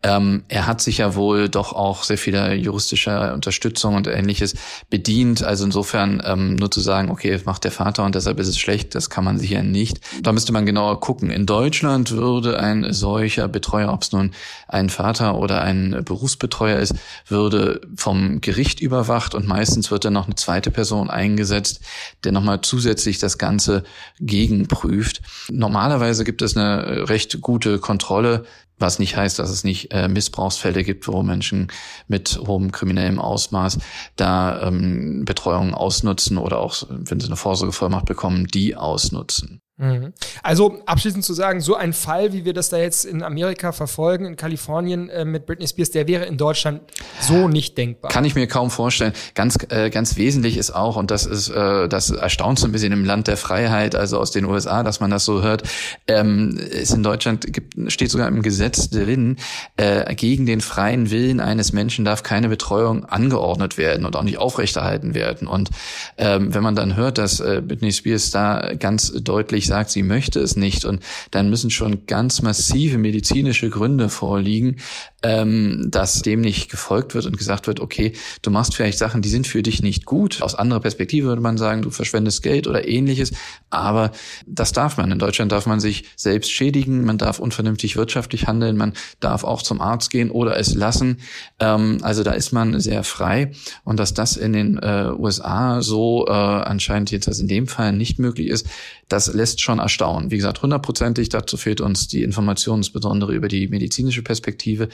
Ähm, 0.04 0.44
er 0.46 0.68
hat 0.68 0.80
sich 0.80 0.98
ja 0.98 1.16
wohl 1.16 1.48
doch 1.48 1.72
auch 1.72 2.04
sehr 2.04 2.18
vieler 2.18 2.54
juristischer 2.54 3.34
Unterstützung 3.34 3.96
und 3.96 4.06
ähnliches 4.06 4.54
bedient. 4.90 5.42
Also 5.42 5.64
insofern 5.64 6.22
ähm, 6.24 6.54
nur 6.54 6.70
zu 6.70 6.80
sagen, 6.80 7.10
okay, 7.10 7.40
macht 7.44 7.64
der 7.64 7.72
Vater 7.72 8.04
und 8.04 8.14
deshalb 8.14 8.38
ist 8.38 8.46
es 8.46 8.58
schlecht, 8.58 8.94
das 8.94 9.10
kann 9.10 9.24
man 9.24 9.38
sicher 9.38 9.64
nicht. 9.64 10.00
Da 10.22 10.30
müsste 10.30 10.52
man 10.52 10.66
genauer 10.66 11.00
gucken. 11.00 11.30
In 11.30 11.46
Deutschland 11.46 12.12
würde 12.12 12.60
ein 12.60 12.92
solcher 12.92 13.48
Betreuer, 13.48 13.92
ob 13.92 14.02
es 14.02 14.12
nun 14.12 14.32
ein 14.68 14.88
Vater 14.88 15.36
oder 15.36 15.62
ein 15.62 16.02
Berufsbetreuer 16.04 16.78
ist, 16.78 16.94
würde 17.26 17.80
vom 17.96 18.40
Gericht 18.40 18.80
überwacht 18.80 19.34
und 19.34 19.48
meistens 19.48 19.90
wird 19.90 20.04
dann 20.04 20.12
noch 20.12 20.26
eine 20.26 20.36
zweite 20.36 20.70
Person 20.70 21.10
eingesetzt, 21.10 21.80
der 22.22 22.30
nochmal 22.30 22.60
zusätzlich 22.60 23.07
sich 23.08 23.18
das 23.18 23.38
Ganze 23.38 23.84
gegenprüft. 24.20 25.22
Normalerweise 25.50 26.24
gibt 26.24 26.42
es 26.42 26.56
eine 26.56 27.08
recht 27.08 27.40
gute 27.40 27.78
Kontrolle, 27.78 28.44
was 28.78 28.98
nicht 28.98 29.16
heißt, 29.16 29.38
dass 29.38 29.50
es 29.50 29.64
nicht 29.64 29.92
äh, 29.92 30.08
Missbrauchsfälle 30.08 30.84
gibt, 30.84 31.08
wo 31.08 31.22
Menschen 31.22 31.68
mit 32.06 32.38
hohem 32.46 32.70
kriminellem 32.70 33.18
Ausmaß 33.18 33.78
da 34.16 34.62
ähm, 34.62 35.24
Betreuung 35.24 35.74
ausnutzen 35.74 36.38
oder 36.38 36.58
auch, 36.58 36.84
wenn 36.88 37.20
sie 37.20 37.26
eine 37.26 37.36
Vorsorgevollmacht 37.36 38.06
bekommen, 38.06 38.46
die 38.46 38.76
ausnutzen. 38.76 39.60
Mhm. 39.78 40.12
Also 40.42 40.80
abschließend 40.86 41.24
zu 41.24 41.34
sagen, 41.34 41.60
so 41.60 41.76
ein 41.76 41.92
Fall, 41.92 42.32
wie 42.32 42.44
wir 42.44 42.52
das 42.52 42.68
da 42.68 42.78
jetzt 42.78 43.04
in 43.04 43.22
Amerika 43.22 43.70
verfolgen, 43.70 44.24
in 44.24 44.34
Kalifornien 44.34 45.08
äh, 45.08 45.24
mit 45.24 45.46
Britney 45.46 45.68
Spears, 45.68 45.92
der 45.92 46.08
wäre 46.08 46.24
in 46.24 46.36
Deutschland 46.36 46.80
so 47.20 47.46
nicht 47.46 47.78
denkbar. 47.78 48.10
Kann 48.10 48.24
ich 48.24 48.34
mir 48.34 48.48
kaum 48.48 48.72
vorstellen. 48.72 49.12
Ganz, 49.36 49.56
äh, 49.68 49.90
ganz 49.90 50.16
wesentlich 50.16 50.56
ist 50.56 50.72
auch, 50.72 50.96
und 50.96 51.12
das 51.12 51.26
ist, 51.26 51.48
äh, 51.48 51.88
das 51.88 52.10
erstaunt 52.10 52.58
so 52.58 52.66
ein 52.66 52.72
bisschen 52.72 52.92
im 52.92 53.04
Land 53.04 53.28
der 53.28 53.36
Freiheit, 53.36 53.94
also 53.94 54.18
aus 54.18 54.32
den 54.32 54.46
USA, 54.46 54.82
dass 54.82 54.98
man 54.98 55.10
das 55.10 55.24
so 55.24 55.42
hört, 55.42 55.62
ähm, 56.08 56.56
ist 56.56 56.92
in 56.92 57.04
Deutschland 57.04 57.52
gibt, 57.52 57.92
steht 57.92 58.10
sogar 58.10 58.26
im 58.26 58.42
Gesetz 58.42 58.90
drin, 58.90 59.36
äh, 59.76 60.12
gegen 60.16 60.44
den 60.44 60.60
freien 60.60 61.12
Willen 61.12 61.38
eines 61.38 61.72
Menschen 61.72 62.04
darf 62.04 62.24
keine 62.24 62.48
Betreuung 62.48 63.04
angeordnet 63.04 63.78
werden 63.78 64.04
und 64.04 64.16
auch 64.16 64.24
nicht 64.24 64.38
aufrechterhalten 64.38 65.14
werden. 65.14 65.46
Und 65.46 65.70
ähm, 66.16 66.52
wenn 66.52 66.64
man 66.64 66.74
dann 66.74 66.96
hört, 66.96 67.18
dass 67.18 67.38
äh, 67.38 67.62
Britney 67.64 67.92
Spears 67.92 68.32
da 68.32 68.72
ganz 68.74 69.12
deutlich 69.12 69.67
sagt, 69.68 69.90
sie 69.90 70.02
möchte 70.02 70.40
es 70.40 70.56
nicht. 70.56 70.84
Und 70.84 71.02
dann 71.30 71.48
müssen 71.48 71.70
schon 71.70 72.06
ganz 72.06 72.42
massive 72.42 72.98
medizinische 72.98 73.70
Gründe 73.70 74.08
vorliegen, 74.08 74.76
ähm, 75.22 75.88
dass 75.90 76.22
dem 76.22 76.40
nicht 76.40 76.70
gefolgt 76.70 77.14
wird 77.14 77.26
und 77.26 77.36
gesagt 77.38 77.66
wird, 77.66 77.80
okay, 77.80 78.12
du 78.42 78.50
machst 78.50 78.74
vielleicht 78.74 78.98
Sachen, 78.98 79.22
die 79.22 79.28
sind 79.28 79.46
für 79.46 79.62
dich 79.62 79.82
nicht 79.82 80.04
gut. 80.04 80.42
Aus 80.42 80.54
anderer 80.54 80.80
Perspektive 80.80 81.28
würde 81.28 81.42
man 81.42 81.58
sagen, 81.58 81.82
du 81.82 81.90
verschwendest 81.90 82.42
Geld 82.42 82.66
oder 82.66 82.86
ähnliches. 82.86 83.32
Aber 83.70 84.12
das 84.46 84.72
darf 84.72 84.96
man. 84.96 85.10
In 85.10 85.18
Deutschland 85.18 85.52
darf 85.52 85.66
man 85.66 85.80
sich 85.80 86.04
selbst 86.16 86.50
schädigen, 86.50 87.04
man 87.04 87.18
darf 87.18 87.38
unvernünftig 87.38 87.96
wirtschaftlich 87.96 88.46
handeln, 88.46 88.76
man 88.76 88.92
darf 89.20 89.44
auch 89.44 89.62
zum 89.62 89.80
Arzt 89.80 90.10
gehen 90.10 90.30
oder 90.30 90.56
es 90.56 90.74
lassen. 90.74 91.18
Ähm, 91.58 91.98
also 92.02 92.22
da 92.22 92.32
ist 92.32 92.52
man 92.52 92.80
sehr 92.80 93.04
frei. 93.04 93.52
Und 93.84 93.98
dass 93.98 94.14
das 94.14 94.36
in 94.36 94.52
den 94.52 94.78
äh, 94.78 95.12
USA 95.16 95.82
so 95.82 96.26
äh, 96.28 96.32
anscheinend 96.32 97.10
jetzt 97.10 97.28
in 97.28 97.48
dem 97.48 97.66
Fall 97.66 97.92
nicht 97.92 98.18
möglich 98.18 98.48
ist, 98.48 98.66
das 99.08 99.32
lässt 99.32 99.57
schon 99.60 99.78
erstaunen. 99.78 100.30
Wie 100.30 100.36
gesagt, 100.36 100.62
hundertprozentig, 100.62 101.28
dazu 101.28 101.56
fehlt 101.56 101.80
uns 101.80 102.08
die 102.08 102.22
Information, 102.22 102.80
insbesondere 102.80 103.34
über 103.34 103.48
die 103.48 103.68
medizinische 103.68 104.22
Perspektive 104.22 104.88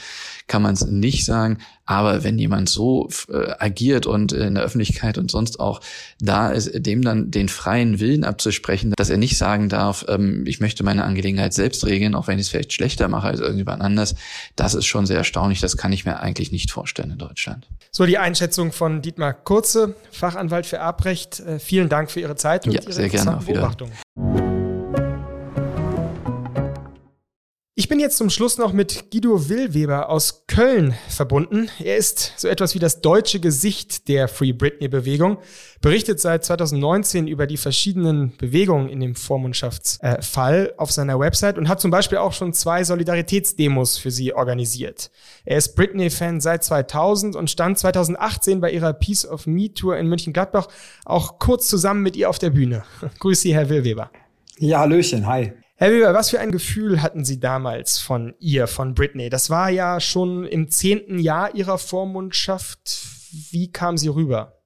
kann 0.46 0.62
man 0.62 0.74
es 0.74 0.86
nicht 0.86 1.24
sagen. 1.24 1.58
Aber 1.86 2.24
wenn 2.24 2.38
jemand 2.38 2.68
so 2.68 3.08
äh, 3.28 3.52
agiert 3.58 4.06
und 4.06 4.32
in 4.32 4.54
der 4.54 4.64
Öffentlichkeit 4.64 5.18
und 5.18 5.30
sonst 5.30 5.60
auch 5.60 5.80
da 6.18 6.48
ist, 6.48 6.70
dem 6.74 7.02
dann 7.02 7.30
den 7.30 7.48
freien 7.48 8.00
Willen 8.00 8.24
abzusprechen, 8.24 8.94
dass 8.96 9.10
er 9.10 9.18
nicht 9.18 9.36
sagen 9.36 9.68
darf, 9.68 10.06
ähm, 10.08 10.44
ich 10.46 10.60
möchte 10.60 10.82
meine 10.82 11.04
Angelegenheit 11.04 11.52
selbst 11.52 11.84
regeln, 11.84 12.14
auch 12.14 12.26
wenn 12.26 12.38
ich 12.38 12.46
es 12.46 12.48
vielleicht 12.48 12.72
schlechter 12.72 13.08
mache 13.08 13.28
als 13.28 13.40
irgendjemand 13.40 13.82
anders, 13.82 14.14
das 14.56 14.74
ist 14.74 14.86
schon 14.86 15.06
sehr 15.06 15.18
erstaunlich. 15.18 15.60
Das 15.60 15.76
kann 15.76 15.92
ich 15.92 16.04
mir 16.04 16.20
eigentlich 16.20 16.52
nicht 16.52 16.70
vorstellen 16.70 17.10
in 17.10 17.18
Deutschland. 17.18 17.68
So 17.90 18.06
die 18.06 18.18
Einschätzung 18.18 18.72
von 18.72 19.02
Dietmar 19.02 19.34
Kurze, 19.34 19.94
Fachanwalt 20.10 20.66
für 20.66 20.76
Erbrecht. 20.76 21.40
Äh, 21.40 21.58
vielen 21.58 21.88
Dank 21.88 22.10
für 22.10 22.20
Ihre 22.20 22.36
Zeit 22.36 22.66
und 22.66 22.72
ja, 22.72 22.82
Ihre 22.82 22.92
sehr 22.92 23.08
gerne. 23.08 23.40
Beobachtungen. 23.44 23.92
Ich 27.76 27.88
bin 27.88 27.98
jetzt 27.98 28.18
zum 28.18 28.30
Schluss 28.30 28.56
noch 28.56 28.72
mit 28.72 29.10
Guido 29.10 29.48
Willweber 29.48 30.08
aus 30.08 30.44
Köln 30.46 30.94
verbunden. 31.08 31.68
Er 31.82 31.96
ist 31.96 32.34
so 32.36 32.46
etwas 32.46 32.76
wie 32.76 32.78
das 32.78 33.00
deutsche 33.00 33.40
Gesicht 33.40 34.06
der 34.06 34.28
Free 34.28 34.52
Britney-Bewegung, 34.52 35.38
berichtet 35.80 36.20
seit 36.20 36.44
2019 36.44 37.26
über 37.26 37.48
die 37.48 37.56
verschiedenen 37.56 38.36
Bewegungen 38.36 38.88
in 38.88 39.00
dem 39.00 39.16
Vormundschaftsfall 39.16 40.74
auf 40.76 40.92
seiner 40.92 41.18
Website 41.18 41.58
und 41.58 41.68
hat 41.68 41.80
zum 41.80 41.90
Beispiel 41.90 42.18
auch 42.18 42.32
schon 42.32 42.52
zwei 42.52 42.84
Solidaritätsdemos 42.84 43.98
für 43.98 44.12
sie 44.12 44.32
organisiert. 44.32 45.10
Er 45.44 45.58
ist 45.58 45.74
Britney-Fan 45.74 46.40
seit 46.40 46.62
2000 46.62 47.34
und 47.34 47.50
stand 47.50 47.76
2018 47.76 48.60
bei 48.60 48.70
ihrer 48.70 48.92
Peace 48.92 49.26
of 49.26 49.48
Me 49.48 49.74
Tour 49.74 49.96
in 49.96 50.06
München-Gladbach 50.06 50.68
auch 51.04 51.40
kurz 51.40 51.66
zusammen 51.66 52.02
mit 52.02 52.14
ihr 52.14 52.30
auf 52.30 52.38
der 52.38 52.50
Bühne. 52.50 52.84
Grüß 53.18 53.40
Sie, 53.40 53.52
Herr 53.52 53.68
Willweber. 53.68 54.12
Ja, 54.60 54.78
Hallöchen, 54.78 55.26
hi. 55.26 55.54
Herr 55.76 55.90
Weber, 55.90 56.14
was 56.14 56.30
für 56.30 56.38
ein 56.38 56.52
Gefühl 56.52 57.02
hatten 57.02 57.24
Sie 57.24 57.40
damals 57.40 57.98
von 57.98 58.34
ihr, 58.38 58.68
von 58.68 58.94
Britney? 58.94 59.28
Das 59.28 59.50
war 59.50 59.70
ja 59.70 59.98
schon 59.98 60.44
im 60.44 60.68
zehnten 60.68 61.18
Jahr 61.18 61.52
Ihrer 61.56 61.78
Vormundschaft. 61.78 63.04
Wie 63.50 63.72
kam 63.72 63.98
sie 63.98 64.06
rüber? 64.06 64.60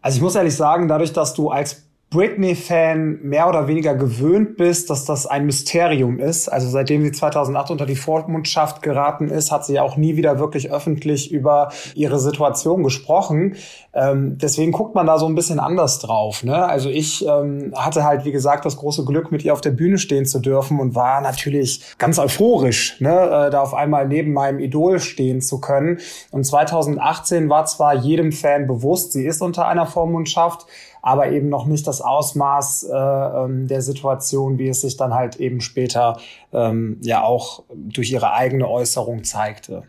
Also 0.00 0.16
ich 0.16 0.22
muss 0.22 0.34
ehrlich 0.34 0.56
sagen, 0.56 0.88
dadurch, 0.88 1.12
dass 1.12 1.34
du 1.34 1.50
als 1.50 1.87
Britney-Fan 2.10 3.20
mehr 3.22 3.50
oder 3.50 3.68
weniger 3.68 3.94
gewöhnt 3.94 4.56
bist, 4.56 4.88
dass 4.88 5.04
das 5.04 5.26
ein 5.26 5.44
Mysterium 5.44 6.18
ist. 6.18 6.48
Also 6.48 6.66
seitdem 6.70 7.02
sie 7.02 7.12
2008 7.12 7.70
unter 7.70 7.84
die 7.84 7.96
Vormundschaft 7.96 8.80
geraten 8.80 9.28
ist, 9.28 9.52
hat 9.52 9.66
sie 9.66 9.74
ja 9.74 9.82
auch 9.82 9.98
nie 9.98 10.16
wieder 10.16 10.38
wirklich 10.38 10.72
öffentlich 10.72 11.30
über 11.30 11.70
ihre 11.94 12.18
Situation 12.18 12.82
gesprochen. 12.82 13.56
Ähm, 13.92 14.38
deswegen 14.38 14.72
guckt 14.72 14.94
man 14.94 15.06
da 15.06 15.18
so 15.18 15.26
ein 15.26 15.34
bisschen 15.34 15.60
anders 15.60 15.98
drauf. 15.98 16.44
Ne? 16.44 16.56
Also 16.56 16.88
ich 16.88 17.26
ähm, 17.26 17.74
hatte 17.76 18.04
halt, 18.04 18.24
wie 18.24 18.32
gesagt, 18.32 18.64
das 18.64 18.78
große 18.78 19.04
Glück, 19.04 19.30
mit 19.30 19.44
ihr 19.44 19.52
auf 19.52 19.60
der 19.60 19.72
Bühne 19.72 19.98
stehen 19.98 20.24
zu 20.24 20.38
dürfen 20.38 20.80
und 20.80 20.94
war 20.94 21.20
natürlich 21.20 21.82
ganz 21.98 22.18
euphorisch, 22.18 22.98
ne? 23.00 23.10
äh, 23.10 23.50
da 23.50 23.60
auf 23.60 23.74
einmal 23.74 24.08
neben 24.08 24.32
meinem 24.32 24.60
Idol 24.60 24.98
stehen 24.98 25.42
zu 25.42 25.60
können. 25.60 25.98
Und 26.30 26.44
2018 26.44 27.50
war 27.50 27.66
zwar 27.66 27.94
jedem 27.94 28.32
Fan 28.32 28.66
bewusst, 28.66 29.12
sie 29.12 29.26
ist 29.26 29.42
unter 29.42 29.68
einer 29.68 29.84
Vormundschaft, 29.84 30.64
aber 31.02 31.30
eben 31.30 31.48
noch 31.48 31.66
nicht 31.66 31.86
das 31.86 32.00
Ausmaß 32.00 32.84
äh, 32.84 32.94
ähm, 32.94 33.68
der 33.68 33.82
Situation, 33.82 34.58
wie 34.58 34.68
es 34.68 34.80
sich 34.80 34.96
dann 34.96 35.14
halt 35.14 35.36
eben 35.36 35.60
später 35.60 36.18
ähm, 36.52 36.98
ja 37.02 37.22
auch 37.22 37.64
durch 37.74 38.10
ihre 38.10 38.32
eigene 38.32 38.68
Äußerung 38.68 39.24
zeigte. 39.24 39.84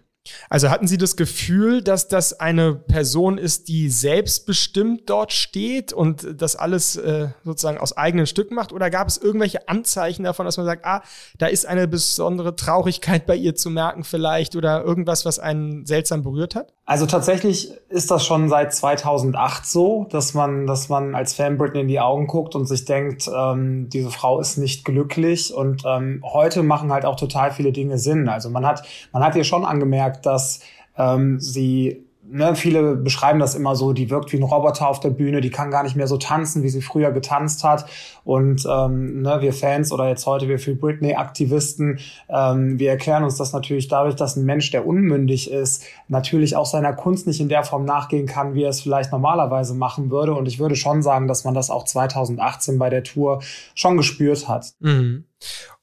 Also 0.50 0.70
hatten 0.70 0.88
Sie 0.88 0.98
das 0.98 1.16
Gefühl, 1.16 1.82
dass 1.82 2.08
das 2.08 2.40
eine 2.40 2.76
Person 2.76 3.38
ist, 3.38 3.68
die 3.68 3.90
selbstbestimmt 3.90 5.10
dort 5.10 5.32
steht 5.32 5.94
und 5.94 6.42
das 6.42 6.56
alles 6.56 6.96
äh, 6.98 7.30
sozusagen 7.44 7.78
aus 7.78 7.96
eigenen 7.96 8.28
Stücken 8.28 8.56
macht? 8.56 8.74
Oder 8.74 8.90
gab 8.90 9.08
es 9.08 9.18
irgendwelche 9.18 9.68
Anzeichen 9.68 10.24
davon, 10.24 10.46
dass 10.46 10.58
man 10.58 10.66
sagt, 10.66 10.86
ah, 10.86 11.02
da 11.38 11.48
ist 11.48 11.66
eine 11.66 11.88
besondere 11.88 12.56
Traurigkeit 12.56 13.26
bei 13.26 13.36
ihr 13.36 13.56
zu 13.56 13.70
merken 13.70 14.04
vielleicht 14.04 14.56
oder 14.56 14.84
irgendwas, 14.84 15.26
was 15.26 15.40
einen 15.40 15.86
seltsam 15.86 16.24
berührt 16.24 16.56
hat? 16.56 16.74
Also 16.90 17.06
tatsächlich 17.06 17.72
ist 17.90 18.10
das 18.10 18.26
schon 18.26 18.50
seit 18.50 18.74
2008 18.74 19.64
so, 19.64 20.08
dass 20.10 20.34
man, 20.34 20.66
dass 20.66 20.90
man 20.90 21.14
als 21.14 21.36
Fan 21.36 21.56
Britney 21.56 21.82
in 21.82 21.88
die 21.88 22.00
Augen 22.00 22.26
guckt 22.26 22.56
und 22.56 22.66
sich 22.66 22.86
denkt, 22.86 23.30
ähm, 23.32 23.90
diese 23.92 24.10
Frau 24.10 24.40
ist 24.40 24.58
nicht 24.58 24.86
glücklich. 24.86 25.54
Und 25.54 25.84
ähm, 25.86 26.24
heute 26.26 26.64
machen 26.64 26.92
halt 26.92 27.06
auch 27.06 27.16
total 27.16 27.52
viele 27.52 27.72
Dinge 27.72 28.00
Sinn. 28.00 28.28
Also 28.28 28.50
man 28.50 28.66
hat, 28.66 28.88
man 29.12 29.24
hat 29.24 29.36
ihr 29.36 29.44
schon 29.44 29.66
angemerkt, 29.66 30.26
dass 30.26 30.62
ähm, 30.98 31.40
sie 31.40 32.09
ne, 32.32 32.56
viele 32.56 32.96
beschreiben 32.96 33.40
das 33.40 33.56
immer 33.56 33.76
so, 33.76 33.94
die 33.94 34.10
wirkt 34.10 34.32
wie 34.32 34.38
ein 34.38 34.44
Roboter 34.44 34.88
auf 34.88 35.00
der 35.00 35.10
Bühne, 35.10 35.42
die 35.42 35.50
kann 35.50 35.72
gar 35.72 35.84
nicht 35.84 35.96
mehr 35.96 36.08
so 36.08 36.18
tanzen, 36.18 36.64
wie 36.64 36.70
sie 36.70 36.82
früher 36.82 37.12
getanzt 37.12 37.64
hat. 37.64 37.86
Und 38.24 38.66
ähm, 38.70 39.22
ne, 39.22 39.42
wir 39.42 39.54
Fans 39.54 39.92
oder 39.92 40.08
jetzt 40.08 40.26
heute 40.26 40.48
wir 40.48 40.60
für 40.60 40.76
Britney-Aktivisten, 40.76 42.00
ähm, 42.30 42.80
wir 42.80 42.90
erklären 42.92 43.24
uns 43.24 43.38
das 43.38 43.54
natürlich 43.54 43.88
dadurch, 43.88 44.16
dass 44.16 44.36
ein 44.36 44.46
Mensch, 44.46 44.72
der 44.72 44.86
unmündig 44.86 45.52
ist, 45.52 45.84
natürlich 46.08 46.56
auch 46.56 46.66
seiner 46.66 46.94
Kunst 46.94 47.28
nicht 47.28 47.40
in 47.40 47.50
der 47.50 47.64
Form 47.64 47.86
nachgehen 47.86 48.28
kann, 48.28 48.54
wie 48.54 48.64
er 48.64 48.70
es 48.70 48.82
vielleicht 48.82 49.12
normalerweise 49.12 49.74
machen 49.74 50.12
würde. 50.12 50.34
Und 50.34 50.48
ich 50.48 50.60
würde 50.60 50.76
schon 50.76 51.02
sagen, 51.02 51.28
dass 51.28 51.44
man 51.44 51.54
das 51.54 51.70
auch 51.70 51.86
2018 51.86 52.78
bei 52.78 52.90
der 52.90 53.04
Tour 53.04 53.42
schon 53.76 53.98
gespürt 53.98 54.48
hat. 54.48 54.74
Mhm. 54.80 55.26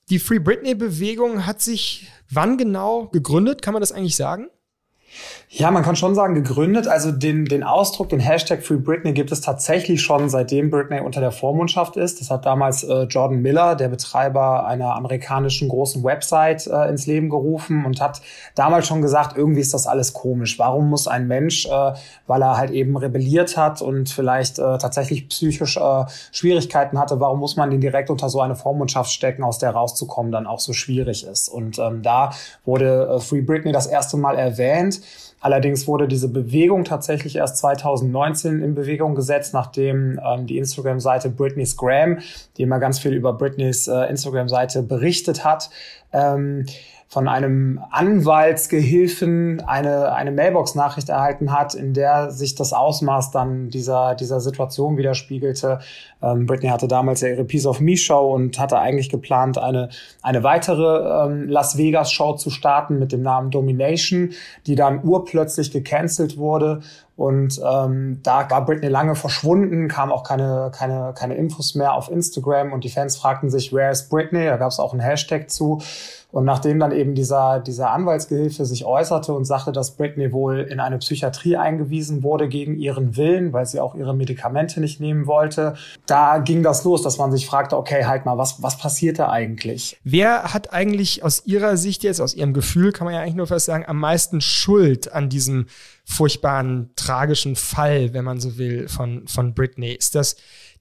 Die 0.09 0.21
Free 0.21 0.39
Britney-Bewegung 0.39 1.47
hat 1.47 1.61
sich 1.61 2.07
wann 2.31 2.59
genau 2.59 3.09
gegründet? 3.09 3.61
Kann 3.61 3.73
man 3.73 3.81
das 3.81 3.91
eigentlich 3.91 4.15
sagen? 4.15 4.47
Ja, 5.49 5.71
man 5.71 5.85
kann 5.85 5.95
schon 5.95 6.17
sagen, 6.17 6.35
gegründet. 6.35 6.89
Also 6.89 7.13
den, 7.13 7.45
den 7.45 7.63
Ausdruck, 7.63 8.09
den 8.09 8.19
Hashtag 8.19 8.65
Free 8.65 8.79
Britney 8.79 9.13
gibt 9.13 9.31
es 9.31 9.41
tatsächlich 9.41 10.03
schon, 10.03 10.29
seitdem 10.29 10.71
Britney 10.71 11.01
unter 11.01 11.21
der 11.21 11.31
Vormundschaft 11.31 11.97
ist. 11.97 12.21
Das 12.21 12.31
hat 12.31 12.45
damals 12.45 12.83
äh, 12.83 13.05
Jordan 13.05 13.43
Miller, 13.43 13.77
der 13.77 13.89
Betreiber 13.89 14.67
einer 14.67 14.97
amerikanischen 14.97 15.69
großen 15.69 16.03
Website, 16.03 16.67
äh, 16.67 16.89
ins 16.89 17.07
Leben 17.07 17.31
gerufen 17.31 17.85
und 17.87 18.01
hat 18.01 18.23
damals 18.57 18.89
schon 18.89 19.03
gesagt, 19.03 19.37
irgendwie 19.37 19.61
ist 19.61 19.73
das 19.73 19.87
alles 19.87 20.13
komisch. 20.13 20.59
Warum 20.59 20.91
muss 20.91 21.07
ein 21.07 21.29
Mensch, 21.29 21.67
äh, 21.67 21.93
weil 22.27 22.43
er 22.43 22.57
halt 22.57 22.73
eben 22.73 22.97
rebelliert 22.97 23.57
hat 23.57 23.81
und 23.83 24.11
vielleicht 24.11 24.59
äh, 24.59 24.79
tatsächlich 24.79 25.29
psychisch 25.29 25.77
äh, 25.77 26.05
Schwierigkeiten 26.33 26.99
hatte, 26.99 27.21
warum 27.21 27.39
muss 27.39 27.55
man 27.57 27.71
den 27.71 27.81
direkt 27.81 28.11
unter 28.11 28.29
so 28.29 28.41
eine 28.41 28.57
Vormundschaft 28.57 29.13
stecken, 29.13 29.45
aus 29.45 29.59
der 29.59 29.71
rauszukommen 29.71 30.33
dann 30.33 30.49
auch 30.49 30.61
so 30.61 30.73
schwierig 30.73 31.25
ist? 31.25 31.49
Und 31.49 31.79
ähm, 31.79 32.03
da 32.03 32.31
wurde 32.65 33.09
äh, 33.15 33.21
Free 33.21 33.43
Britney 33.43 33.71
das 33.71 33.87
erste 33.87 34.17
Mal 34.17 34.37
erwähnt. 34.37 35.01
Allerdings 35.41 35.87
wurde 35.87 36.09
diese 36.09 36.29
Bewegung 36.29 36.85
tatsächlich 36.85 37.37
erst 37.37 37.59
2019 37.59 38.63
in 38.63 38.75
Bewegung 38.75 39.15
gesetzt, 39.15 39.53
nachdem 39.53 40.19
ähm, 40.25 40.47
die 40.47 40.59
Instagram-Seite 40.59 41.29
Britney's 41.29 41.77
Graham, 41.77 42.19
die 42.57 42.63
immer 42.63 42.79
ganz 42.79 42.99
viel 42.99 43.13
über 43.13 43.33
Britneys 43.33 43.87
äh, 43.87 44.09
Instagram-Seite 44.09 44.83
berichtet 44.83 45.45
hat, 45.45 45.71
ähm, 46.13 46.65
von 47.09 47.29
einem 47.29 47.81
Anwaltsgehilfen 47.91 49.63
eine, 49.65 50.13
eine 50.13 50.33
Mailbox-Nachricht 50.33 51.09
erhalten 51.09 51.53
hat, 51.53 51.75
in 51.75 51.95
der 51.95 52.33
sich 52.33 52.57
das 52.57 52.73
Ausmaß 52.73 53.31
dann 53.31 53.71
dieser, 53.71 54.17
dieser 54.17 54.41
Situation 54.41 54.97
widerspiegelte. 54.97 55.79
Ähm, 56.21 56.47
Britney 56.47 56.69
hatte 56.69 56.89
damals 56.89 57.21
ja 57.21 57.29
ihre 57.29 57.45
Piece 57.45 57.67
of 57.67 57.79
Me 57.79 57.97
Show 57.97 58.35
und 58.35 58.59
hatte 58.59 58.79
eigentlich 58.79 59.09
geplant, 59.09 59.57
eine, 59.57 59.89
eine 60.21 60.43
weitere 60.43 61.27
ähm, 61.27 61.49
Las 61.49 61.79
Vegas 61.79 62.11
Show 62.11 62.35
zu 62.35 62.51
starten 62.51 62.99
mit 62.99 63.13
dem 63.13 63.23
Namen 63.23 63.53
Domination, 63.53 64.31
die 64.67 64.75
dann 64.75 65.05
urplötzlich 65.05 65.71
gecancelt 65.71 66.37
wurde 66.37 66.81
und 67.17 67.59
ähm, 67.65 68.21
da 68.23 68.49
war 68.51 68.67
Britney 68.67 68.89
lange 68.89 69.15
verschwunden, 69.15 69.89
kam 69.89 70.13
auch 70.13 70.23
keine, 70.23 70.71
keine, 70.75 71.15
keine 71.17 71.35
Infos 71.35 71.75
mehr 71.75 71.95
auf 71.95 72.11
Instagram 72.11 72.75
und 72.75 72.85
die 72.85 72.91
Fans 72.91 73.17
fragten 73.17 73.49
sich, 73.49 73.73
where 73.73 73.91
is 73.91 74.11
Britney? 74.11 74.45
Da 74.45 74.59
gab 74.59 74.71
es 74.71 74.79
auch 74.79 74.93
einen 74.93 75.01
Hashtag 75.01 75.51
zu. 75.51 75.81
Und 76.37 76.45
nachdem 76.45 76.79
dann 76.79 76.93
eben 76.93 77.15
dieser, 77.15 77.61
dieser 77.61 77.93
Anwaltsgehilfe 77.93 78.67
sich 78.67 78.85
äußerte 78.85 79.33
und 79.33 79.47
sagte, 79.47 79.73
dass 79.73 79.93
Britney 79.93 80.33
wohl 80.33 80.59
in 80.59 80.81
eine 80.81 80.99
Psychiatrie 80.99 81.57
eingewiesen 81.57 82.23
wurde 82.23 82.47
gegen 82.47 82.77
ihren 82.77 83.17
Willen, 83.17 83.55
weil 83.55 83.65
sie 83.65 83.81
auch 83.81 83.95
ihre 83.95 84.15
Medikamente 84.15 84.83
nicht 84.83 85.01
nehmen 85.01 85.27
wollte, 85.27 85.77
da 86.05 86.37
ging 86.37 86.63
das 86.63 86.85
los, 86.85 87.01
dass 87.01 87.17
man 87.17 87.33
sich 87.33 87.47
fragte, 87.47 87.79
okay, 87.79 88.05
halt 88.05 88.27
mal, 88.27 88.37
was, 88.37 88.63
was 88.63 88.77
passiert 88.77 89.19
da 89.19 89.31
eigentlich? 89.31 89.97
Wer 90.05 90.53
hat 90.53 90.75
eigentlich 90.75 91.25
aus 91.25 91.47
Ihrer 91.47 91.79
Sicht 91.79 92.03
jetzt, 92.03 92.21
aus 92.21 92.35
Ihrem 92.35 92.53
Gefühl, 92.53 92.93
kann 92.93 93.07
man 93.07 93.15
ja 93.15 93.23
eigentlich 93.23 93.37
nur 93.37 93.47
fast 93.47 93.65
sagen, 93.65 93.87
am 93.87 93.99
meisten 93.99 94.43
Schuld 94.43 95.11
an 95.11 95.31
diesem 95.31 95.65
furchtbaren, 96.05 96.91
tragischen 96.97 97.57
Fall, 97.57 98.13
wenn 98.13 98.27
man 98.27 98.41
so 98.41 98.59
will, 98.59 98.89
von, 98.89 99.27
von 99.27 99.55
Britney? 99.55 99.93
Ist 99.93 100.15
das 100.15 100.37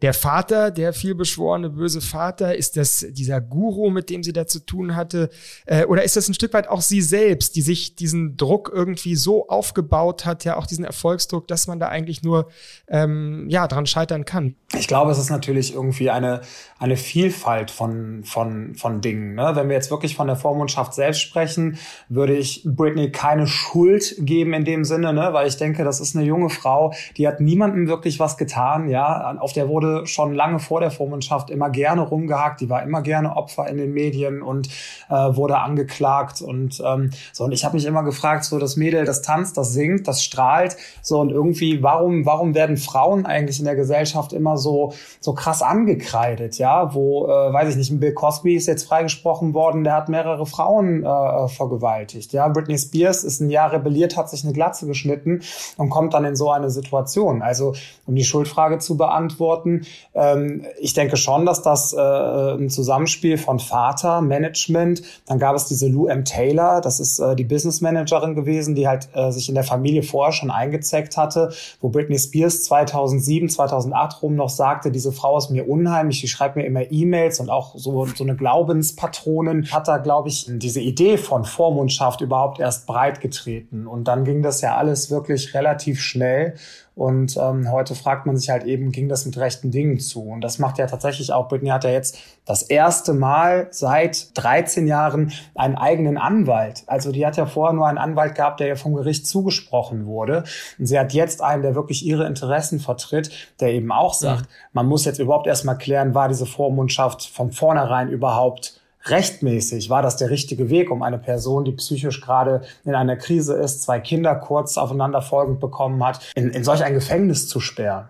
der 0.06 0.14
Vater, 0.14 0.70
der 0.70 0.94
vielbeschworene 0.94 1.72
böse 1.72 2.00
Vater? 2.00 2.56
Ist 2.56 2.78
das 2.78 3.08
dieser 3.10 3.42
Guru, 3.42 3.90
mit 3.90 4.12
dem 4.12 4.22
sie 4.22 4.34
da 4.34 4.46
zu 4.46 4.60
tun 4.60 4.96
hatte? 4.96 5.32
Äh, 5.66 5.86
oder 5.86 6.04
ist 6.04 6.16
das 6.16 6.30
ein 6.30 6.36
Stück 6.36 6.54
weit 6.54 6.68
auch 6.68 6.82
sie 6.82 7.02
selbst, 7.02 7.56
die 7.56 7.64
sich 7.64 7.96
diesen 7.96 8.38
Druck 8.38 8.72
irgendwie 8.72 9.16
so 9.16 9.48
aufgebaut 9.48 10.28
hat, 10.28 10.46
ja 10.46 10.58
auch 10.58 10.68
diesen 10.68 10.86
Erfolgsdruck, 10.86 11.48
dass 11.48 11.66
man 11.66 11.80
da 11.80 11.88
eigentlich 11.88 12.22
nur 12.22 12.50
ähm, 12.88 13.48
ja 13.50 13.68
dran 13.68 13.88
scheitern 13.88 14.26
kann? 14.26 14.54
Ich 14.78 14.88
glaube, 14.88 15.10
es 15.10 15.18
ist 15.18 15.32
natürlich 15.32 15.74
irgendwie 15.74 16.12
eine, 16.12 16.42
eine 16.78 16.98
Vielfalt 16.98 17.72
von, 17.72 18.24
von, 18.26 18.76
von 18.76 19.02
Dingen. 19.02 19.34
Ne? 19.34 19.54
Wenn 19.56 19.70
wir 19.70 19.76
jetzt 19.76 19.90
wirklich 19.90 20.16
von 20.16 20.28
der 20.28 20.36
Vormundschaft 20.36 20.94
selbst 20.94 21.22
sprechen, 21.22 21.80
würde 22.10 22.36
ich 22.36 22.62
Britney 22.64 23.10
keine 23.10 23.48
Schuld 23.48 24.18
geben 24.20 24.54
in 24.54 24.66
dem 24.66 24.84
Sinne, 24.84 25.14
ne? 25.14 25.30
weil 25.32 25.48
ich 25.48 25.58
denke, 25.58 25.84
das 25.84 26.00
ist 26.00 26.16
eine 26.16 26.26
junge 26.26 26.52
Frau, 26.52 26.94
die 27.18 27.28
hat 27.28 27.40
niemandem 27.40 27.88
wirklich 27.88 28.20
was 28.20 28.38
getan. 28.38 28.88
Ja, 28.88 29.36
auf 29.40 29.54
der 29.54 29.68
wurde 29.68 29.95
schon 30.06 30.34
lange 30.34 30.60
vor 30.60 30.80
der 30.80 30.92
Vormundschaft 30.92 31.50
immer 31.50 31.70
gerne 31.70 32.02
rumgehakt, 32.02 32.62
die 32.62 32.70
war 32.70 32.84
immer 32.84 33.02
gerne 33.02 33.36
Opfer 33.36 33.68
in 33.68 33.78
den 33.78 33.94
Medien 33.94 34.42
und 34.42 34.68
äh, 35.10 35.14
wurde 35.14 35.60
angeklagt 35.60 36.42
und 36.42 36.82
ähm, 36.86 37.12
so. 37.34 37.46
Und 37.46 37.52
ich 37.52 37.64
habe 37.64 37.76
mich 37.76 37.86
immer 37.86 38.04
gefragt, 38.04 38.44
so 38.44 38.60
das 38.60 38.76
Mädel, 38.76 39.06
das 39.06 39.22
tanzt, 39.22 39.58
das 39.58 39.74
singt, 39.74 40.08
das 40.08 40.24
strahlt, 40.24 40.76
so. 41.02 41.20
Und 41.20 41.32
irgendwie 41.32 41.84
warum 41.84 42.26
warum 42.26 42.56
werden 42.56 42.78
Frauen 42.78 43.26
eigentlich 43.26 43.60
in 43.60 43.66
der 43.66 43.76
Gesellschaft 43.76 44.34
immer 44.34 44.58
so 44.58 44.94
so 45.20 45.34
krass 45.34 45.62
angekreidet, 45.62 46.58
ja, 46.58 46.94
wo 46.94 47.26
äh, 47.26 47.54
weiß 47.54 47.70
ich 47.70 47.76
nicht, 47.76 47.92
ein 47.92 48.00
Bill 48.00 48.14
Cosby 48.14 48.56
ist 48.56 48.68
jetzt 48.68 48.88
freigesprochen 48.88 49.54
worden, 49.54 49.84
der 49.84 49.94
hat 49.94 50.10
mehrere 50.10 50.46
Frauen 50.46 51.04
äh, 51.04 51.48
vergewaltigt, 51.48 52.34
ja, 52.34 52.48
Britney 52.48 52.78
Spears 52.78 53.24
ist 53.24 53.40
ein 53.40 53.50
Jahr 53.50 53.72
rebelliert, 53.72 54.18
hat 54.18 54.30
sich 54.30 54.44
eine 54.44 54.54
Glatze 54.54 54.88
geschnitten 54.88 55.42
und 55.78 55.90
kommt 55.90 56.14
dann 56.14 56.26
in 56.26 56.36
so 56.36 56.52
eine 56.52 56.70
Situation. 56.70 57.42
Also 57.42 57.74
um 58.06 58.16
die 58.16 58.24
Schuldfrage 58.24 58.80
zu 58.80 58.98
beantworten, 58.98 59.75
ähm, 60.14 60.66
ich 60.80 60.94
denke 60.94 61.18
schon, 61.18 61.46
dass 61.46 61.62
das 61.62 61.94
äh, 61.94 61.98
ein 62.00 62.70
Zusammenspiel 62.70 63.38
von 63.38 63.60
Vater, 63.60 64.22
Management, 64.22 65.02
dann 65.26 65.40
gab 65.40 65.56
es 65.56 65.66
diese 65.66 65.88
Lou 65.88 66.08
M. 66.08 66.26
Taylor, 66.26 66.82
das 66.82 67.00
ist 67.00 67.20
äh, 67.20 67.36
die 67.36 67.44
Business 67.44 67.82
Managerin 67.82 68.36
gewesen, 68.36 68.76
die 68.76 68.88
halt 68.88 69.10
äh, 69.14 69.32
sich 69.32 69.50
in 69.50 69.56
der 69.56 69.64
Familie 69.64 70.04
vorher 70.04 70.34
schon 70.34 70.52
eingezeckt 70.52 71.18
hatte, 71.18 71.54
wo 71.82 71.90
Britney 71.90 72.18
Spears 72.18 72.64
2007, 72.64 73.50
2008 73.50 74.22
rum 74.22 74.36
noch 74.36 74.50
sagte, 74.50 74.92
diese 74.92 75.12
Frau 75.12 75.38
ist 75.38 75.50
mir 75.50 75.68
unheimlich, 75.68 76.22
die 76.22 76.28
schreibt 76.28 76.56
mir 76.56 76.66
immer 76.66 76.92
E-Mails 76.92 77.40
und 77.40 77.50
auch 77.50 77.76
so, 77.76 78.06
so 78.06 78.24
eine 78.24 78.36
Glaubenspatronin 78.36 79.72
hat 79.72 79.88
da, 79.88 79.98
glaube 79.98 80.30
ich, 80.30 80.46
diese 80.50 80.82
Idee 80.82 81.18
von 81.18 81.46
Vormundschaft 81.46 82.22
überhaupt 82.22 82.60
erst 82.60 82.88
breit 82.88 83.22
getreten. 83.22 83.88
Und 83.88 84.08
dann 84.08 84.24
ging 84.24 84.42
das 84.42 84.62
ja 84.62 84.76
alles 84.76 85.10
wirklich 85.12 85.54
relativ 85.54 86.02
schnell. 86.02 86.56
Und 86.96 87.36
ähm, 87.36 87.72
heute 87.72 87.94
fragt 87.94 88.26
man 88.26 88.38
sich 88.38 88.50
halt 88.50 88.64
eben, 88.64 88.92
ging 88.92 89.10
das 89.10 89.26
mit 89.26 89.38
rechten 89.38 89.70
Dingen 89.70 90.00
zu? 90.00 90.24
Und 90.24 90.42
das 90.42 90.60
macht 90.60 90.78
ja 90.78 90.88
tatsächlich 90.88 91.34
auch, 91.34 91.50
Britney 91.50 91.70
hat 91.70 91.84
ja 91.84 91.90
jetzt 91.90 92.18
das 92.46 92.62
erste 92.64 93.14
Mal 93.14 93.68
seit 93.72 94.38
13 94.38 94.88
Jahren 94.88 95.34
einen 95.56 95.76
eigenen 95.76 96.18
Anwalt. 96.18 96.84
Also 96.88 97.12
die 97.12 97.26
hat 97.26 97.36
ja 97.36 97.48
vorher 97.48 97.74
nur 97.74 97.86
einen 97.86 97.98
Anwalt 97.98 98.36
gehabt, 98.36 98.62
der 98.62 98.68
ja 98.68 98.76
vom 98.76 98.96
Gericht 98.96 99.28
zugesprochen 99.28 100.06
wurde. 100.06 100.46
Und 100.80 100.86
sie 100.86 100.98
hat 100.98 101.14
jetzt 101.14 101.42
einen, 101.42 101.64
der 101.64 101.76
wirklich 101.76 102.06
ihre 102.06 102.26
Interessen 102.28 102.80
vertritt, 102.80 103.30
der 103.60 103.74
eben 103.74 103.92
auch 103.92 104.14
sagt, 104.14 104.44
ja. 104.44 104.48
man 104.72 104.86
muss 104.86 105.04
jetzt 105.04 105.20
überhaupt 105.20 105.48
erstmal 105.48 105.78
klären, 105.78 106.16
war 106.16 106.30
diese 106.30 106.46
Vormundschaft 106.46 107.28
von 107.28 107.52
vornherein 107.52 108.08
überhaupt 108.08 108.80
rechtmäßig 109.08 109.90
war 109.90 110.02
das 110.02 110.18
der 110.18 110.30
richtige 110.30 110.70
Weg, 110.70 110.92
um 110.92 111.04
eine 111.04 111.18
Person, 111.18 111.66
die 111.66 111.74
psychisch 111.74 112.22
gerade 112.22 112.62
in 112.84 112.96
einer 112.96 113.16
Krise 113.16 113.56
ist, 113.56 113.84
zwei 113.84 114.00
Kinder 114.00 114.36
kurz 114.36 114.78
aufeinanderfolgend 114.78 115.60
bekommen 115.60 116.04
hat, 116.04 116.20
in, 116.36 116.50
in 116.50 116.64
solch 116.64 116.84
ein 116.84 116.94
Gefängnis 116.94 117.48
zu 117.48 117.60
sperren. 117.60 118.10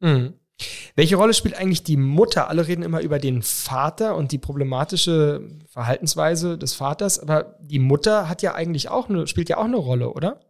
Mhm. 0.00 0.34
Welche 0.94 1.16
Rolle 1.16 1.32
spielt 1.32 1.56
eigentlich 1.56 1.84
die 1.84 1.96
Mutter? 1.96 2.48
Alle 2.48 2.66
reden 2.68 2.82
immer 2.82 3.00
über 3.00 3.18
den 3.18 3.42
Vater 3.42 4.16
und 4.16 4.32
die 4.32 4.38
problematische 4.38 5.42
Verhaltensweise 5.68 6.58
des 6.58 6.74
Vaters, 6.74 7.18
aber 7.18 7.56
die 7.60 7.78
Mutter 7.78 8.28
hat 8.28 8.42
ja 8.42 8.54
eigentlich 8.54 8.90
auch 8.90 9.08
eine, 9.08 9.26
spielt 9.26 9.48
ja 9.48 9.56
auch 9.56 9.64
eine 9.64 9.78
Rolle, 9.78 10.12
oder? 10.12 10.40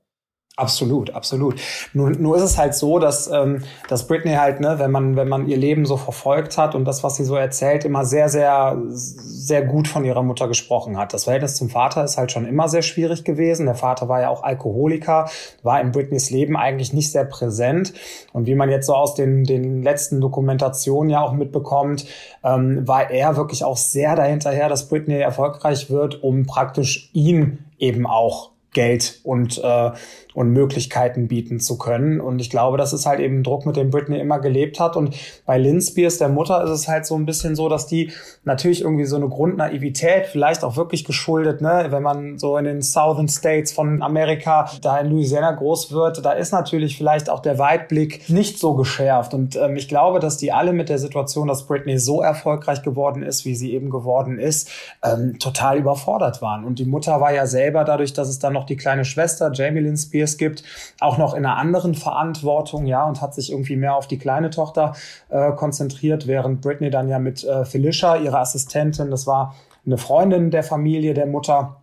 Absolut, 0.61 1.15
absolut. 1.15 1.59
Nur, 1.95 2.11
nur 2.11 2.37
ist 2.37 2.43
es 2.43 2.59
halt 2.59 2.75
so, 2.75 2.99
dass, 2.99 3.31
ähm, 3.33 3.63
dass 3.89 4.07
Britney 4.07 4.35
halt, 4.35 4.61
ne, 4.61 4.75
wenn 4.79 4.91
man, 4.91 5.17
wenn 5.17 5.27
man 5.27 5.49
ihr 5.49 5.57
Leben 5.57 5.87
so 5.87 5.97
verfolgt 5.97 6.59
hat 6.59 6.75
und 6.75 6.85
das, 6.85 7.03
was 7.03 7.17
sie 7.17 7.25
so 7.25 7.35
erzählt, 7.35 7.87
immer 7.87 8.05
sehr, 8.05 8.29
sehr, 8.29 8.77
sehr 8.91 9.63
gut 9.63 9.89
von 9.89 10.05
ihrer 10.05 10.23
Mutter 10.23 10.49
gesprochen 10.49 10.99
hat. 10.99 11.15
Das 11.15 11.25
Verhältnis 11.25 11.55
zum 11.55 11.71
Vater 11.71 12.05
ist 12.05 12.19
halt 12.19 12.31
schon 12.31 12.45
immer 12.45 12.69
sehr 12.69 12.83
schwierig 12.83 13.25
gewesen. 13.25 13.65
Der 13.65 13.75
Vater 13.75 14.11
war 14.11 14.21
ja 14.21 14.29
auch 14.29 14.43
Alkoholiker, 14.43 15.31
war 15.63 15.81
in 15.81 15.93
Britneys 15.93 16.29
Leben 16.31 16.59
eigentlich 16.59 16.93
nicht 16.93 17.11
sehr 17.11 17.25
präsent. 17.25 17.95
Und 18.35 18.47
wie 18.47 18.55
man 18.55 18.69
jetzt 18.69 18.87
so 18.87 18.95
aus 18.95 19.15
den, 19.15 19.45
den 19.45 19.83
letzten 19.83 20.21
Dokumentationen 20.21 21.09
ja 21.09 21.23
auch 21.23 21.33
mitbekommt, 21.33 22.05
ähm, 22.45 22.87
war 22.87 23.11
er 23.11 23.37
wirklich 23.37 23.65
auch 23.65 23.79
sehr 23.79 24.15
dahinterher, 24.15 24.69
dass 24.69 24.91
Britney 24.91 25.21
erfolgreich 25.21 25.89
wird, 25.89 26.23
um 26.23 26.45
praktisch 26.45 27.09
ihn 27.15 27.65
eben 27.79 28.07
auch 28.07 28.51
Geld 28.73 29.21
und, 29.25 29.59
äh, 29.59 29.91
und 30.35 30.51
Möglichkeiten 30.53 31.29
bieten 31.29 31.61
zu 31.61 31.79
können. 31.79 32.21
Und 32.21 32.41
ich 32.41 32.51
glaube, 32.51 32.79
das 32.79 32.93
ist 32.93 33.07
halt 33.07 33.21
eben 33.21 33.41
ein 33.41 33.43
Druck, 33.43 33.67
mit 33.67 33.77
dem 33.77 33.91
Britney 33.91 34.19
immer 34.19 34.39
gelebt 34.39 34.81
hat. 34.81 34.97
Und 34.97 35.17
bei 35.47 35.59
Lynn 35.59 35.81
Spears, 35.81 36.19
der 36.19 36.29
Mutter, 36.29 36.63
ist 36.65 36.71
es 36.71 36.89
halt 36.89 37.07
so 37.07 37.17
ein 37.17 37.27
bisschen 37.27 37.57
so, 37.57 37.69
dass 37.69 37.87
die 37.87 38.13
natürlich 38.45 38.83
irgendwie 38.83 39.05
so 39.05 39.17
eine 39.17 39.29
Grundnaivität, 39.29 40.27
vielleicht 40.27 40.65
auch 40.65 40.77
wirklich 40.77 41.05
geschuldet, 41.05 41.61
ne, 41.61 41.87
wenn 41.91 42.03
man 42.03 42.39
so 42.39 42.57
in 42.57 42.65
den 42.65 42.83
Southern 42.83 43.29
States 43.29 43.73
von 43.73 44.03
Amerika, 44.03 44.71
da 44.83 44.99
in 44.99 45.11
Louisiana 45.11 45.53
groß 45.53 45.93
wird, 45.93 46.25
da 46.25 46.33
ist 46.33 46.53
natürlich 46.53 46.97
vielleicht 46.97 47.29
auch 47.29 47.41
der 47.41 47.59
Weitblick 47.59 48.29
nicht 48.29 48.59
so 48.59 48.75
geschärft. 48.75 49.35
Und 49.35 49.57
ähm, 49.57 49.77
ich 49.77 49.89
glaube, 49.89 50.21
dass 50.21 50.37
die 50.37 50.53
alle 50.53 50.73
mit 50.73 50.89
der 50.89 50.99
Situation, 50.99 51.49
dass 51.49 51.67
Britney 51.67 51.99
so 51.99 52.23
erfolgreich 52.23 52.83
geworden 52.83 53.23
ist, 53.23 53.45
wie 53.45 53.55
sie 53.55 53.73
eben 53.73 53.91
geworden 53.91 54.39
ist, 54.39 54.71
ähm, 55.03 55.39
total 55.39 55.79
überfordert 55.79 56.41
waren. 56.41 56.65
Und 56.65 56.79
die 56.79 56.85
Mutter 56.85 57.21
war 57.21 57.33
ja 57.33 57.47
selber 57.47 57.85
dadurch, 57.85 58.13
dass 58.13 58.29
es 58.29 58.39
dann 58.39 58.53
noch 58.53 58.65
die 58.65 58.77
kleine 58.77 59.05
Schwester, 59.05 59.51
Jamie 59.53 59.81
Lynn 59.81 59.97
Spears, 59.97 60.20
gibt, 60.39 60.65
auch 61.01 61.19
noch 61.19 61.35
in 61.35 61.45
einer 61.45 61.57
anderen 61.57 61.95
Verantwortung, 61.95 62.87
ja, 62.87 63.05
und 63.05 63.21
hat 63.21 63.35
sich 63.35 63.53
irgendwie 63.53 63.77
mehr 63.77 63.95
auf 63.95 64.07
die 64.07 64.19
kleine 64.19 64.51
Tochter 64.51 64.95
äh, 65.29 65.53
konzentriert, 65.53 66.27
während 66.27 66.61
Britney 66.61 66.91
dann 66.91 67.09
ja 67.09 67.19
mit 67.19 67.45
äh, 67.45 67.65
Felicia, 67.65 68.17
ihrer 68.17 68.41
Assistentin, 68.41 69.11
das 69.11 69.27
war 69.27 69.55
eine 69.87 69.99
Freundin 69.99 70.51
der 70.51 70.63
Familie, 70.63 71.15
der 71.15 71.27
Mutter, 71.27 71.81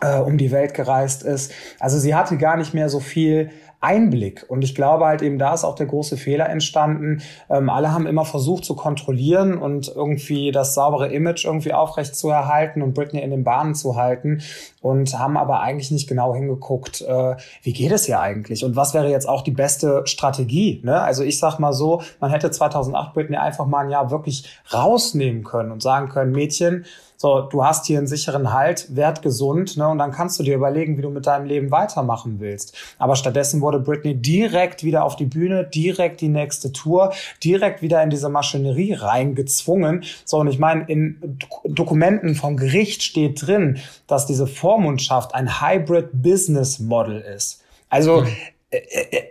äh, 0.00 0.18
um 0.18 0.38
die 0.38 0.50
Welt 0.50 0.74
gereist 0.74 1.22
ist. 1.22 1.52
Also 1.78 1.98
sie 1.98 2.14
hatte 2.14 2.36
gar 2.36 2.56
nicht 2.56 2.74
mehr 2.74 2.88
so 2.88 3.00
viel 3.00 3.50
Einblick. 3.86 4.44
Und 4.48 4.64
ich 4.64 4.74
glaube 4.74 5.06
halt 5.06 5.22
eben, 5.22 5.38
da 5.38 5.54
ist 5.54 5.62
auch 5.62 5.76
der 5.76 5.86
große 5.86 6.16
Fehler 6.16 6.48
entstanden. 6.48 7.22
Ähm, 7.48 7.70
alle 7.70 7.92
haben 7.92 8.06
immer 8.06 8.24
versucht 8.24 8.64
zu 8.64 8.74
kontrollieren 8.74 9.56
und 9.56 9.88
irgendwie 9.94 10.50
das 10.50 10.74
saubere 10.74 11.12
Image 11.12 11.44
irgendwie 11.44 11.72
aufrecht 11.72 12.16
zu 12.16 12.28
erhalten 12.28 12.82
und 12.82 12.94
Britney 12.94 13.20
in 13.20 13.30
den 13.30 13.44
Bahnen 13.44 13.76
zu 13.76 13.94
halten 13.94 14.42
und 14.82 15.16
haben 15.16 15.36
aber 15.36 15.60
eigentlich 15.60 15.92
nicht 15.92 16.08
genau 16.08 16.34
hingeguckt, 16.34 17.02
äh, 17.02 17.36
wie 17.62 17.72
geht 17.72 17.92
es 17.92 18.06
hier 18.06 18.20
eigentlich 18.20 18.64
und 18.64 18.74
was 18.74 18.92
wäre 18.92 19.08
jetzt 19.08 19.28
auch 19.28 19.42
die 19.42 19.52
beste 19.52 20.02
Strategie. 20.04 20.80
Ne? 20.84 21.00
Also 21.00 21.22
ich 21.22 21.38
sag 21.38 21.58
mal 21.58 21.72
so, 21.72 22.02
man 22.20 22.30
hätte 22.30 22.50
2008 22.50 23.14
Britney 23.14 23.36
einfach 23.36 23.66
mal 23.66 23.84
ein 23.84 23.90
Jahr 23.90 24.10
wirklich 24.10 24.60
rausnehmen 24.74 25.44
können 25.44 25.70
und 25.70 25.80
sagen 25.80 26.08
können, 26.08 26.32
Mädchen, 26.32 26.84
so, 27.18 27.40
du 27.40 27.64
hast 27.64 27.86
hier 27.86 27.98
einen 27.98 28.06
sicheren 28.06 28.52
Halt, 28.52 28.94
werd 28.94 29.22
gesund, 29.22 29.76
ne, 29.76 29.88
und 29.88 29.98
dann 29.98 30.12
kannst 30.12 30.38
du 30.38 30.42
dir 30.42 30.54
überlegen, 30.54 30.98
wie 30.98 31.02
du 31.02 31.10
mit 31.10 31.26
deinem 31.26 31.46
Leben 31.46 31.70
weitermachen 31.70 32.40
willst. 32.40 32.76
Aber 32.98 33.16
stattdessen 33.16 33.62
wurde 33.62 33.75
Britney 33.80 34.14
direkt 34.14 34.84
wieder 34.84 35.04
auf 35.04 35.16
die 35.16 35.24
Bühne, 35.24 35.64
direkt 35.64 36.20
die 36.20 36.28
nächste 36.28 36.72
Tour, 36.72 37.12
direkt 37.42 37.82
wieder 37.82 38.02
in 38.02 38.10
diese 38.10 38.28
Maschinerie 38.28 38.94
reingezwungen. 38.94 40.04
So, 40.24 40.38
und 40.38 40.48
ich 40.48 40.58
meine, 40.58 40.84
in 40.88 41.38
Dokumenten 41.64 42.34
vom 42.34 42.56
Gericht 42.56 43.02
steht 43.02 43.46
drin, 43.46 43.78
dass 44.06 44.26
diese 44.26 44.46
Vormundschaft 44.46 45.34
ein 45.34 45.60
Hybrid 45.60 46.08
Business 46.12 46.78
Model 46.78 47.20
ist. 47.20 47.62
Also 47.88 48.22
mhm. 48.22 48.28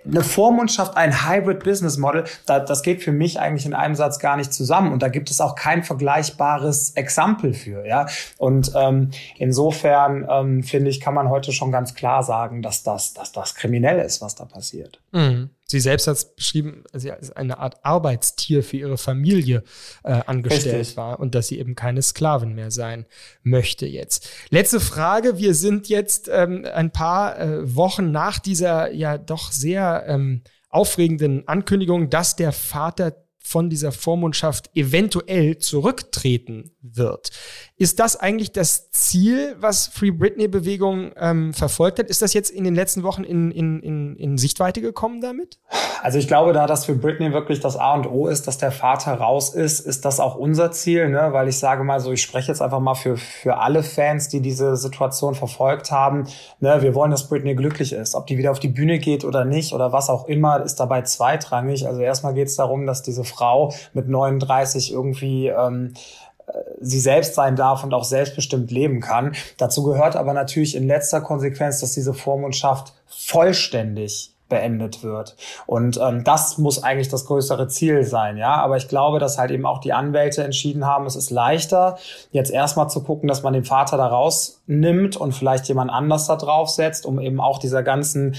Eine 0.06 0.24
Vormundschaft, 0.24 0.98
ein 0.98 1.28
Hybrid 1.28 1.64
Business 1.64 1.98
Model, 1.98 2.26
das 2.46 2.84
geht 2.84 3.04
für 3.04 3.12
mich 3.12 3.40
eigentlich 3.40 3.66
in 3.66 3.74
einem 3.74 3.96
Satz 3.96 4.20
gar 4.20 4.38
nicht 4.38 4.54
zusammen. 4.54 4.92
Und 4.94 5.02
da 5.02 5.10
gibt 5.10 5.30
es 5.32 5.42
auch 5.42 5.56
kein 5.56 5.84
vergleichbares 5.84 6.92
Exempel 6.92 7.54
für. 7.54 7.86
Ja? 7.86 8.08
Und 8.38 8.72
ähm, 8.76 9.12
insofern 9.38 10.28
ähm, 10.30 10.64
finde 10.64 10.90
ich, 10.90 11.00
kann 11.00 11.14
man 11.14 11.30
heute 11.30 11.52
schon 11.52 11.72
ganz 11.72 11.96
klar 11.96 12.24
sagen, 12.24 12.62
dass 12.62 12.84
das, 12.84 13.14
dass 13.14 13.32
das 13.32 13.56
kriminell 13.56 14.00
ist, 14.00 14.22
was 14.22 14.36
da 14.36 14.46
passiert. 14.46 15.00
Mhm. 15.12 15.50
Sie 15.68 15.80
selbst 15.80 16.06
hat 16.08 16.18
es 16.18 16.36
beschrieben, 16.36 16.84
sie 16.94 17.12
als 17.12 17.32
eine 17.32 17.58
Art 17.58 17.84
Arbeitstier 17.84 18.64
für 18.64 18.78
ihre 18.78 18.98
Familie 18.98 19.64
äh, 20.04 20.22
angestellt 20.26 20.76
Richtig. 20.76 20.98
war 20.98 21.20
und 21.20 21.34
dass 21.34 21.48
sie 21.48 21.58
eben 21.58 21.74
keine 21.74 22.04
Sklavin 22.04 22.54
mehr 22.54 22.70
sein 22.70 23.06
möchte 23.42 23.88
jetzt. 23.88 24.30
Letzte 24.50 24.80
Frage. 24.80 25.40
Wir 25.40 25.56
sind 25.56 25.90
jetzt 25.90 26.30
ähm, 26.32 26.66
ein 26.72 26.92
paar 26.92 27.40
äh, 27.40 27.76
Wochen 27.76 28.12
nach 28.12 28.38
dieser 28.38 28.92
ja 28.92 29.18
doch 29.18 29.52
sehr 29.52 30.06
ähm, 30.08 30.44
aufregenden 30.70 31.48
Ankündigung, 31.48 32.12
dass 32.12 32.36
der 32.36 32.52
Vater 32.52 33.25
von 33.46 33.70
dieser 33.70 33.92
Vormundschaft 33.92 34.72
eventuell 34.74 35.60
zurücktreten 35.60 36.72
wird. 36.82 37.30
Ist 37.78 38.00
das 38.00 38.16
eigentlich 38.16 38.54
das 38.54 38.90
Ziel, 38.90 39.56
was 39.60 39.86
Free 39.88 40.10
Britney-Bewegung 40.10 41.12
ähm, 41.16 41.54
verfolgt 41.54 42.00
hat? 42.00 42.08
Ist 42.08 42.24
das 42.24 42.34
jetzt 42.34 42.50
in 42.50 42.64
den 42.64 42.74
letzten 42.74 43.04
Wochen 43.04 43.24
in, 43.24 43.52
in, 43.52 43.82
in, 43.82 44.16
in 44.16 44.38
Sichtweite 44.40 44.82
gekommen 44.82 45.22
damit? 45.22 45.60
Also 46.02 46.18
ich 46.18 46.28
glaube, 46.28 46.54
da 46.54 46.66
das 46.66 46.86
für 46.86 46.96
Britney 46.96 47.34
wirklich 47.34 47.60
das 47.60 47.78
A 47.78 47.94
und 47.94 48.08
O 48.08 48.28
ist, 48.28 48.48
dass 48.48 48.58
der 48.58 48.72
Vater 48.72 49.14
raus 49.14 49.54
ist, 49.54 49.80
ist 49.80 50.06
das 50.06 50.20
auch 50.20 50.36
unser 50.36 50.72
Ziel, 50.72 51.10
ne? 51.10 51.30
weil 51.32 51.48
ich 51.48 51.60
sage 51.60 51.84
mal 51.84 52.00
so, 52.00 52.12
ich 52.12 52.24
spreche 52.24 52.48
jetzt 52.48 52.62
einfach 52.62 52.80
mal 52.80 52.96
für, 52.96 53.18
für 53.18 53.58
alle 53.58 53.84
Fans, 53.84 54.28
die 54.28 54.42
diese 54.42 54.76
Situation 54.76 55.36
verfolgt 55.36 55.92
haben. 55.92 56.28
Ne? 56.62 56.82
Wir 56.82 56.96
wollen, 56.96 57.12
dass 57.12 57.30
Britney 57.30 57.54
glücklich 57.54 57.94
ist. 57.94 58.16
Ob 58.16 58.26
die 58.26 58.40
wieder 58.40 58.52
auf 58.52 58.60
die 58.60 58.70
Bühne 58.70 58.98
geht 58.98 59.24
oder 59.24 59.46
nicht 59.46 59.74
oder 59.74 59.92
was 59.92 60.10
auch 60.10 60.28
immer, 60.28 60.64
ist 60.64 60.80
dabei 60.80 61.04
zweitrangig. 61.04 61.88
Also 61.88 62.02
erstmal 62.02 62.34
geht 62.34 62.48
es 62.48 62.56
darum, 62.56 62.86
dass 62.86 63.04
diese 63.04 63.24
Frau 63.36 63.74
mit 63.94 64.08
39 64.08 64.92
irgendwie 64.92 65.48
ähm, 65.48 65.94
äh, 66.48 66.54
sie 66.80 67.00
selbst 67.00 67.36
sein 67.36 67.56
darf 67.56 67.84
und 67.84 67.94
auch 67.94 68.04
selbstbestimmt 68.04 68.72
leben 68.72 69.02
kann. 69.02 69.36
Dazu 69.58 69.84
gehört 69.84 70.16
aber 70.16 70.34
natürlich 70.34 70.76
in 70.76 70.88
letzter 70.88 71.22
Konsequenz, 71.22 71.80
dass 71.82 71.94
diese 71.94 72.14
Vormundschaft 72.14 72.94
vollständig 73.08 74.32
beendet 74.48 75.04
wird. 75.04 75.36
Und 75.66 76.00
ähm, 76.02 76.24
das 76.24 76.58
muss 76.58 76.84
eigentlich 76.84 77.10
das 77.10 77.26
größere 77.26 77.68
Ziel 77.68 78.04
sein, 78.04 78.38
ja. 78.38 78.54
Aber 78.56 78.78
ich 78.78 78.88
glaube, 78.88 79.18
dass 79.20 79.40
halt 79.40 79.50
eben 79.50 79.66
auch 79.66 79.80
die 79.80 79.94
Anwälte 79.94 80.44
entschieden 80.44 80.86
haben, 80.86 81.08
es 81.08 81.16
ist 81.16 81.32
leichter, 81.32 81.98
jetzt 82.32 82.52
erstmal 82.52 82.90
zu 82.90 83.02
gucken, 83.02 83.28
dass 83.28 83.42
man 83.42 83.54
den 83.54 83.66
Vater 83.66 83.98
da 83.98 84.08
rausnimmt 84.08 85.18
und 85.18 85.32
vielleicht 85.34 85.68
jemand 85.68 85.90
anders 85.92 86.28
da 86.28 86.36
draufsetzt, 86.36 87.08
um 87.08 87.20
eben 87.20 87.42
auch 87.42 87.58
dieser 87.58 87.82
ganzen 87.82 88.36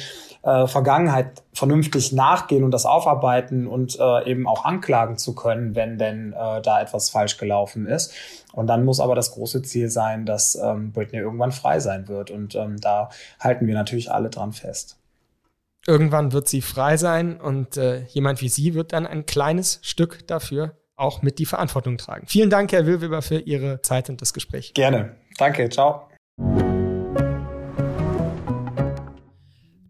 äh, 0.47 0.69
Vergangenheit 0.69 1.43
vernünftig 1.53 2.13
nachgehen 2.13 2.63
und 2.63 2.71
das 2.71 2.87
aufarbeiten 2.87 3.67
und 3.67 3.99
äh, 3.99 4.31
eben 4.31 4.47
auch 4.47 4.65
anklagen 4.65 5.19
zu 5.19 5.35
können, 5.35 5.75
wenn 5.75 5.99
denn 5.99 6.33
äh, 6.33 6.63
da 6.63 6.81
etwas 6.81 7.11
falsch 7.11 7.37
gelaufen 7.37 7.87
ist. 7.87 8.15
Und 8.53 8.69
dann 8.69 8.85
muss 8.85 9.01
aber 9.01 9.17
das 9.17 9.33
große 9.33 9.63
Ziel 9.63 9.91
sein, 9.91 10.25
dass 10.25 10.55
ähm, 10.55 10.93
Britney 10.93 11.19
irgendwann 11.19 11.51
frei 11.51 11.81
sein 11.81 12.07
wird. 12.07 12.31
Und 12.31 12.55
ähm, 12.55 12.81
da 12.81 13.11
halten 13.41 13.67
wir 13.67 13.75
natürlich 13.75 14.13
alle 14.13 14.31
dran 14.31 14.53
fest. 14.53 14.97
Irgendwann 15.85 16.33
wird 16.33 16.49
sie 16.49 16.63
frei 16.63 16.97
sein 16.97 17.41
und 17.41 17.77
äh, 17.77 18.03
jemand 18.09 18.41
wie 18.41 18.49
Sie 18.49 18.75
wird 18.75 18.93
dann 18.93 19.07
ein 19.07 19.27
kleines 19.27 19.81
Stück 19.83 20.27
dafür 20.27 20.77
auch 20.97 21.23
mit 21.23 21.39
die 21.39 21.47
Verantwortung 21.47 21.99
tragen. 21.99 22.27
Vielen 22.27 22.51
Dank, 22.51 22.73
Herr 22.73 22.87
Wilweber, 22.87 23.21
für 23.21 23.39
Ihre 23.39 23.83
Zeit 23.83 24.09
und 24.09 24.23
das 24.23 24.33
Gespräch. 24.33 24.75
Gerne. 24.75 25.17
Danke. 25.39 25.69
Ciao. 25.69 26.09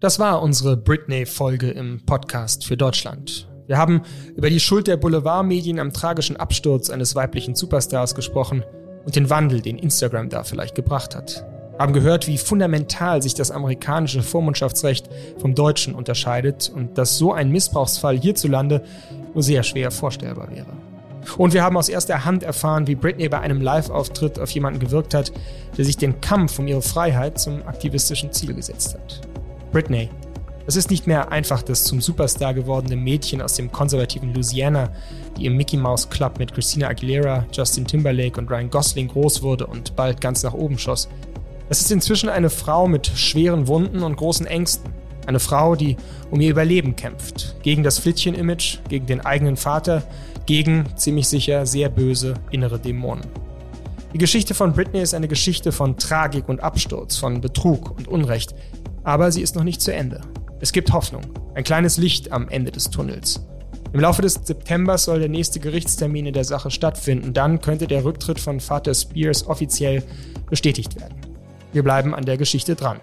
Das 0.00 0.18
war 0.18 0.42
unsere 0.42 0.76
Britney-Folge 0.76 1.70
im 1.70 2.04
Podcast 2.04 2.66
für 2.66 2.76
Deutschland. 2.76 3.48
Wir 3.66 3.78
haben 3.78 4.02
über 4.37 4.50
die 4.50 4.61
Schuld 4.61 4.87
der 4.87 4.96
Boulevardmedien 4.96 5.80
am 5.80 5.92
tragischen 5.92 6.37
Absturz 6.37 6.90
eines 6.90 7.14
weiblichen 7.14 7.54
Superstars 7.54 8.14
gesprochen 8.14 8.62
und 9.04 9.16
den 9.16 9.30
Wandel, 9.30 9.61
den 9.61 9.78
Instagram 9.78 10.28
da 10.28 10.44
vielleicht 10.44 10.74
gebracht 10.74 11.14
hat 11.14 11.44
haben 11.78 11.92
gehört, 11.92 12.26
wie 12.26 12.38
fundamental 12.38 13.22
sich 13.22 13.35
das 13.35 13.50
amerikanische 13.50 14.22
Vormundschaftsrecht 14.22 15.09
vom 15.38 15.54
deutschen 15.54 15.94
unterscheidet 15.94 16.70
und 16.74 16.96
dass 16.98 17.18
so 17.18 17.32
ein 17.32 17.50
Missbrauchsfall 17.50 18.18
hierzulande 18.18 18.82
nur 19.35 19.42
sehr 19.42 19.62
schwer 19.62 19.90
vorstellbar 19.90 20.50
wäre. 20.50 20.72
Und 21.37 21.54
wir 21.54 21.64
haben 21.64 21.76
aus 21.76 21.88
erster 21.88 22.24
Hand 22.24 22.44
erfahren, 22.44 22.87
wie 22.87 22.94
Britney 22.94 23.28
bei 23.28 23.40
einem 23.40 23.61
Live-Auftritt 23.61 24.38
auf 24.38 24.50
jemanden 24.50 24.78
gewirkt 24.78 25.12
hat, 25.12 25.32
der 25.76 25.85
sich 25.85 25.96
den 25.96 26.20
Kampf 26.20 26.59
um 26.59 26.68
ihre 26.68 26.82
Freiheit 26.82 27.40
zum 27.40 27.66
aktivistischen 27.66 28.32
Ziel 28.32 28.54
gesetzt 28.54 28.94
hat. 28.94 29.20
Britney. 29.76 30.08
Das 30.64 30.74
ist 30.74 30.90
nicht 30.90 31.06
mehr 31.06 31.30
einfach 31.30 31.60
das 31.60 31.84
zum 31.84 32.00
Superstar 32.00 32.54
gewordene 32.54 32.96
Mädchen 32.96 33.42
aus 33.42 33.56
dem 33.56 33.70
konservativen 33.70 34.32
Louisiana, 34.32 34.90
die 35.36 35.44
im 35.44 35.54
Mickey 35.54 35.76
Mouse 35.76 36.08
Club 36.08 36.38
mit 36.38 36.54
Christina 36.54 36.88
Aguilera, 36.88 37.44
Justin 37.52 37.86
Timberlake 37.86 38.40
und 38.40 38.50
Ryan 38.50 38.70
Gosling 38.70 39.08
groß 39.08 39.42
wurde 39.42 39.66
und 39.66 39.94
bald 39.94 40.22
ganz 40.22 40.42
nach 40.42 40.54
oben 40.54 40.78
schoss. 40.78 41.10
Es 41.68 41.82
ist 41.82 41.92
inzwischen 41.92 42.30
eine 42.30 42.48
Frau 42.48 42.88
mit 42.88 43.06
schweren 43.06 43.68
Wunden 43.68 44.02
und 44.02 44.16
großen 44.16 44.46
Ängsten. 44.46 44.90
Eine 45.26 45.40
Frau, 45.40 45.76
die 45.76 45.98
um 46.30 46.40
ihr 46.40 46.52
Überleben 46.52 46.96
kämpft. 46.96 47.56
Gegen 47.62 47.82
das 47.82 47.98
Flittchen-Image, 47.98 48.78
gegen 48.88 49.04
den 49.04 49.20
eigenen 49.20 49.58
Vater, 49.58 50.04
gegen, 50.46 50.86
ziemlich 50.96 51.28
sicher, 51.28 51.66
sehr 51.66 51.90
böse 51.90 52.32
innere 52.50 52.78
Dämonen. 52.78 53.26
Die 54.14 54.18
Geschichte 54.18 54.54
von 54.54 54.72
Britney 54.72 55.02
ist 55.02 55.12
eine 55.12 55.28
Geschichte 55.28 55.72
von 55.72 55.98
Tragik 55.98 56.48
und 56.48 56.62
Absturz, 56.62 57.18
von 57.18 57.42
Betrug 57.42 57.90
und 57.98 58.08
Unrecht. 58.08 58.54
Aber 59.07 59.31
sie 59.31 59.40
ist 59.40 59.55
noch 59.55 59.62
nicht 59.62 59.81
zu 59.81 59.95
Ende. 59.95 60.21
Es 60.59 60.73
gibt 60.73 60.92
Hoffnung, 60.92 61.23
ein 61.55 61.62
kleines 61.62 61.97
Licht 61.97 62.33
am 62.33 62.49
Ende 62.49 62.73
des 62.73 62.90
Tunnels. 62.90 63.40
Im 63.92 64.01
Laufe 64.01 64.21
des 64.21 64.35
Septembers 64.35 65.05
soll 65.05 65.21
der 65.21 65.29
nächste 65.29 65.61
Gerichtstermin 65.61 66.27
in 66.27 66.35
der 66.35 66.42
Sache 66.42 66.73
stattfinden. 66.73 67.33
Dann 67.33 67.61
könnte 67.61 67.87
der 67.87 68.05
Rücktritt 68.05 68.40
von 68.40 68.59
Vater 68.59 68.92
Spears 68.92 69.47
offiziell 69.47 70.03
bestätigt 70.51 71.01
werden. 71.01 71.21
Wir 71.73 71.85
bleiben 71.85 72.16
an 72.16 72.25
der 72.25 72.37
Geschichte 72.37 72.75
dran. 72.75 72.99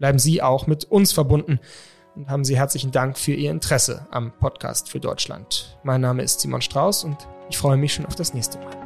Bleiben 0.00 0.18
Sie 0.18 0.42
auch 0.42 0.66
mit 0.66 0.84
uns 0.84 1.12
verbunden 1.12 1.60
und 2.16 2.28
haben 2.28 2.44
Sie 2.44 2.56
herzlichen 2.56 2.90
Dank 2.90 3.16
für 3.16 3.32
Ihr 3.32 3.52
Interesse 3.52 4.08
am 4.10 4.32
Podcast 4.32 4.90
für 4.90 4.98
Deutschland. 4.98 5.78
Mein 5.84 6.00
Name 6.00 6.24
ist 6.24 6.40
Simon 6.40 6.60
Strauß 6.60 7.04
und 7.04 7.16
ich 7.48 7.56
freue 7.56 7.76
mich 7.76 7.94
schon 7.94 8.06
auf 8.06 8.16
das 8.16 8.34
nächste 8.34 8.58
Mal. 8.58 8.85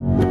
you 0.00 0.25